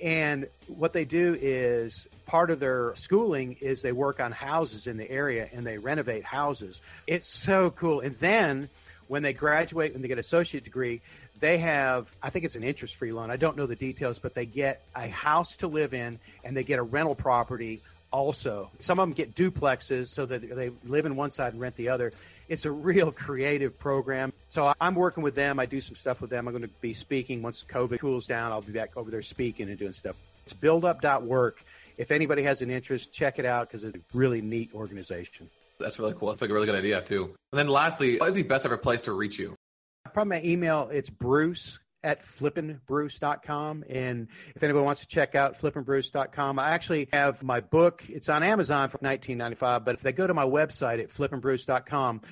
And 0.00 0.46
what 0.68 0.92
they 0.92 1.04
do 1.04 1.36
is 1.40 2.06
part 2.26 2.50
of 2.50 2.60
their 2.60 2.94
schooling 2.94 3.56
is 3.60 3.82
they 3.82 3.92
work 3.92 4.20
on 4.20 4.30
houses 4.30 4.86
in 4.86 4.96
the 4.96 5.10
area 5.10 5.48
and 5.52 5.64
they 5.64 5.76
renovate 5.76 6.22
houses. 6.22 6.80
It's 7.08 7.26
so 7.26 7.70
cool. 7.70 7.98
And 7.98 8.14
then 8.16 8.68
when 9.08 9.24
they 9.24 9.32
graduate 9.32 9.94
and 9.94 10.04
they 10.04 10.06
get 10.06 10.14
an 10.14 10.20
associate 10.20 10.62
degree, 10.62 11.00
they 11.40 11.58
have 11.58 12.08
i 12.22 12.30
think 12.30 12.44
it's 12.44 12.56
an 12.56 12.64
interest 12.64 12.96
free 12.96 13.12
loan 13.12 13.30
i 13.30 13.36
don't 13.36 13.56
know 13.56 13.66
the 13.66 13.76
details 13.76 14.18
but 14.18 14.34
they 14.34 14.46
get 14.46 14.82
a 14.94 15.08
house 15.08 15.56
to 15.56 15.66
live 15.66 15.94
in 15.94 16.18
and 16.44 16.56
they 16.56 16.64
get 16.64 16.78
a 16.78 16.82
rental 16.82 17.14
property 17.14 17.80
also 18.10 18.70
some 18.80 18.98
of 18.98 19.08
them 19.08 19.14
get 19.14 19.34
duplexes 19.34 20.08
so 20.08 20.26
that 20.26 20.40
they 20.54 20.70
live 20.84 21.06
in 21.06 21.16
one 21.16 21.30
side 21.30 21.52
and 21.52 21.60
rent 21.60 21.76
the 21.76 21.88
other 21.88 22.12
it's 22.48 22.64
a 22.64 22.70
real 22.70 23.12
creative 23.12 23.78
program. 23.78 24.32
So 24.50 24.72
i'm 24.80 24.94
working 24.94 25.22
with 25.22 25.34
them. 25.34 25.58
I 25.60 25.66
do 25.66 25.80
some 25.80 25.94
stuff 25.94 26.20
with 26.20 26.30
them. 26.30 26.48
I'm 26.48 26.52
going 26.52 26.62
to 26.62 26.80
be 26.80 26.94
speaking 26.94 27.42
once 27.42 27.64
covid 27.68 27.98
cools 27.98 28.26
down. 28.26 28.52
I'll 28.52 28.62
be 28.62 28.72
back 28.72 28.96
over 28.96 29.10
there 29.10 29.22
speaking 29.22 29.68
and 29.68 29.78
doing 29.78 29.92
stuff. 29.92 30.16
It's 30.44 30.52
buildup.work 30.52 31.62
if 31.98 32.10
anybody 32.10 32.42
has 32.44 32.62
an 32.62 32.70
interest 32.70 33.12
check 33.12 33.38
it 33.38 33.44
out 33.44 33.68
because 33.68 33.84
it's 33.84 33.96
a 33.96 34.00
really 34.16 34.40
neat 34.40 34.70
organization. 34.74 35.48
That's 35.78 35.98
really 35.98 36.14
cool. 36.14 36.28
That's 36.28 36.40
like 36.40 36.50
a 36.50 36.54
really 36.54 36.66
good 36.66 36.74
idea 36.74 37.00
too. 37.02 37.34
And 37.52 37.58
then 37.58 37.68
lastly, 37.68 38.18
what 38.18 38.30
is 38.30 38.34
the 38.34 38.42
best 38.42 38.64
ever 38.64 38.76
place 38.76 39.02
to 39.02 39.12
reach 39.12 39.38
you? 39.38 39.54
Probably 40.12 40.40
my 40.40 40.42
email, 40.42 40.88
it's 40.90 41.10
bruce 41.10 41.78
at 42.08 42.22
flippinbruce.com. 42.22 43.84
And 43.90 44.28
if 44.56 44.62
anybody 44.62 44.82
wants 44.82 45.02
to 45.02 45.06
check 45.06 45.34
out 45.34 45.60
flippinbruce.com, 45.60 46.58
I 46.58 46.70
actually 46.70 47.06
have 47.12 47.42
my 47.42 47.60
book. 47.60 48.04
It's 48.08 48.30
on 48.30 48.42
Amazon 48.42 48.88
for 48.88 48.96
19.95, 48.98 49.84
but 49.84 49.94
if 49.94 50.00
they 50.00 50.12
go 50.12 50.26
to 50.26 50.32
my 50.32 50.46
website 50.46 51.00
at 51.00 51.10
flippinbruce.com, 51.10 52.22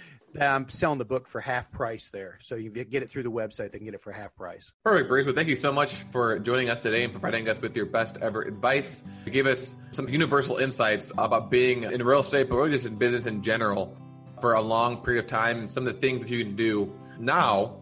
I'm 0.41 0.69
selling 0.71 0.99
the 0.99 1.05
book 1.05 1.29
for 1.29 1.43
half 1.43 1.71
price 1.71 2.09
there. 2.11 2.39
So 2.41 2.55
you 2.55 2.71
get 2.71 3.03
it 3.03 3.11
through 3.11 3.25
the 3.25 3.31
website, 3.31 3.73
they 3.73 3.79
can 3.79 3.85
get 3.85 3.95
it 3.95 4.03
for 4.03 4.12
half 4.12 4.35
price. 4.35 4.73
Perfect, 4.83 5.09
Bruce. 5.09 5.27
Well, 5.27 5.35
thank 5.35 5.49
you 5.49 5.57
so 5.57 5.73
much 5.73 5.97
for 6.11 6.39
joining 6.39 6.71
us 6.71 6.81
today 6.81 7.05
and 7.05 7.12
providing 7.12 7.47
us 7.49 7.61
with 7.61 7.77
your 7.77 7.87
best 7.87 8.17
ever 8.23 8.43
advice. 8.43 9.03
You 9.27 9.33
gave 9.33 9.47
us 9.47 9.75
some 9.93 10.09
universal 10.09 10.57
insights 10.57 11.12
about 11.19 11.51
being 11.51 11.85
in 11.85 12.03
real 12.03 12.21
estate, 12.21 12.49
but 12.49 12.57
really 12.57 12.71
just 12.71 12.87
in 12.87 12.97
business 12.97 13.27
in 13.27 13.43
general 13.43 13.95
for 14.41 14.55
a 14.55 14.61
long 14.61 15.03
period 15.03 15.25
of 15.25 15.31
time 15.31 15.61
and 15.61 15.71
some 15.71 15.87
of 15.87 15.95
the 15.95 16.01
things 16.01 16.23
that 16.23 16.31
you 16.31 16.45
can 16.45 16.57
do 16.57 16.93
now 17.19 17.77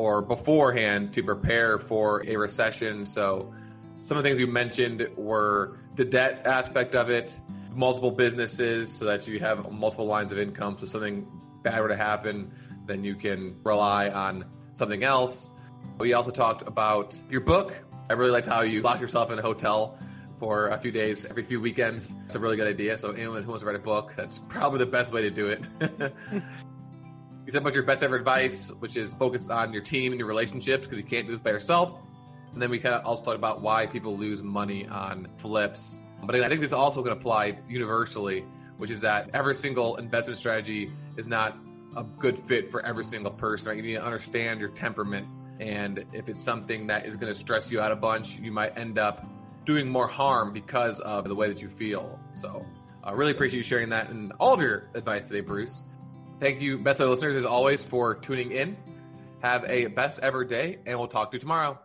or 0.00 0.22
beforehand 0.22 1.12
to 1.12 1.22
prepare 1.22 1.76
for 1.78 2.26
a 2.26 2.34
recession. 2.34 3.04
So, 3.04 3.52
some 3.96 4.16
of 4.16 4.24
the 4.24 4.30
things 4.30 4.40
you 4.40 4.46
mentioned 4.46 5.06
were 5.14 5.76
the 5.94 6.06
debt 6.06 6.40
aspect 6.46 6.94
of 6.94 7.10
it, 7.10 7.38
multiple 7.74 8.10
businesses 8.10 8.90
so 8.90 9.04
that 9.04 9.28
you 9.28 9.38
have 9.40 9.70
multiple 9.70 10.06
lines 10.06 10.32
of 10.32 10.38
income. 10.38 10.78
So, 10.80 10.86
something 10.86 11.28
bad 11.62 11.82
were 11.82 11.88
to 11.88 11.96
happen, 11.96 12.50
then 12.86 13.04
you 13.04 13.14
can 13.14 13.56
rely 13.62 14.08
on 14.08 14.46
something 14.72 15.04
else. 15.04 15.50
We 15.98 16.14
also 16.14 16.30
talked 16.30 16.66
about 16.66 17.20
your 17.28 17.42
book. 17.42 17.78
I 18.08 18.14
really 18.14 18.30
liked 18.30 18.46
how 18.46 18.62
you 18.62 18.80
lock 18.80 19.02
yourself 19.02 19.30
in 19.30 19.38
a 19.38 19.42
hotel 19.42 19.98
for 20.38 20.68
a 20.68 20.78
few 20.78 20.92
days 20.92 21.26
every 21.26 21.42
few 21.42 21.60
weekends. 21.60 22.14
It's 22.24 22.36
a 22.36 22.38
really 22.38 22.56
good 22.56 22.68
idea. 22.68 22.96
So, 22.96 23.10
anyone 23.10 23.42
who 23.42 23.50
wants 23.50 23.64
to 23.64 23.66
write 23.66 23.76
a 23.76 23.80
book, 23.80 24.14
that's 24.16 24.38
probably 24.48 24.78
the 24.78 24.86
best 24.86 25.12
way 25.12 25.20
to 25.20 25.30
do 25.30 25.48
it. 25.48 25.62
You 27.50 27.54
said 27.54 27.62
about 27.62 27.74
your 27.74 27.82
best 27.82 28.04
ever 28.04 28.14
advice, 28.14 28.70
which 28.78 28.96
is 28.96 29.12
focus 29.14 29.48
on 29.48 29.72
your 29.72 29.82
team 29.82 30.12
and 30.12 30.20
your 30.20 30.28
relationships 30.28 30.86
because 30.86 30.98
you 30.98 31.04
can't 31.04 31.26
do 31.26 31.32
this 31.32 31.40
by 31.40 31.50
yourself. 31.50 32.00
And 32.52 32.62
then 32.62 32.70
we 32.70 32.78
kind 32.78 32.94
of 32.94 33.04
also 33.04 33.24
talked 33.24 33.34
about 33.34 33.60
why 33.60 33.86
people 33.88 34.16
lose 34.16 34.40
money 34.40 34.86
on 34.86 35.26
flips. 35.36 36.00
But 36.22 36.36
I 36.36 36.48
think 36.48 36.60
this 36.60 36.72
also 36.72 37.02
can 37.02 37.10
apply 37.10 37.58
universally, 37.66 38.44
which 38.76 38.88
is 38.88 39.00
that 39.00 39.30
every 39.34 39.56
single 39.56 39.96
investment 39.96 40.38
strategy 40.38 40.92
is 41.16 41.26
not 41.26 41.56
a 41.96 42.04
good 42.04 42.38
fit 42.38 42.70
for 42.70 42.86
every 42.86 43.02
single 43.02 43.32
person. 43.32 43.66
Right? 43.66 43.76
You 43.78 43.82
need 43.82 43.94
to 43.94 44.04
understand 44.04 44.60
your 44.60 44.68
temperament. 44.68 45.26
And 45.58 46.04
if 46.12 46.28
it's 46.28 46.40
something 46.40 46.86
that 46.86 47.04
is 47.04 47.16
going 47.16 47.32
to 47.32 47.36
stress 47.36 47.68
you 47.68 47.80
out 47.80 47.90
a 47.90 47.96
bunch, 47.96 48.38
you 48.38 48.52
might 48.52 48.78
end 48.78 48.96
up 48.96 49.26
doing 49.64 49.88
more 49.88 50.06
harm 50.06 50.52
because 50.52 51.00
of 51.00 51.24
the 51.24 51.34
way 51.34 51.48
that 51.48 51.60
you 51.60 51.68
feel. 51.68 52.16
So 52.32 52.64
I 53.02 53.10
uh, 53.10 53.14
really 53.16 53.32
appreciate 53.32 53.58
you 53.58 53.64
sharing 53.64 53.88
that 53.88 54.08
and 54.08 54.32
all 54.38 54.54
of 54.54 54.62
your 54.62 54.88
advice 54.94 55.24
today, 55.24 55.40
Bruce. 55.40 55.82
Thank 56.40 56.62
you, 56.62 56.78
best 56.78 57.00
of 57.00 57.10
listeners, 57.10 57.36
as 57.36 57.44
always, 57.44 57.84
for 57.84 58.14
tuning 58.14 58.52
in. 58.52 58.74
Have 59.42 59.62
a 59.64 59.88
best 59.88 60.20
ever 60.20 60.42
day, 60.42 60.78
and 60.86 60.98
we'll 60.98 61.06
talk 61.06 61.30
to 61.30 61.36
you 61.36 61.40
tomorrow. 61.40 61.78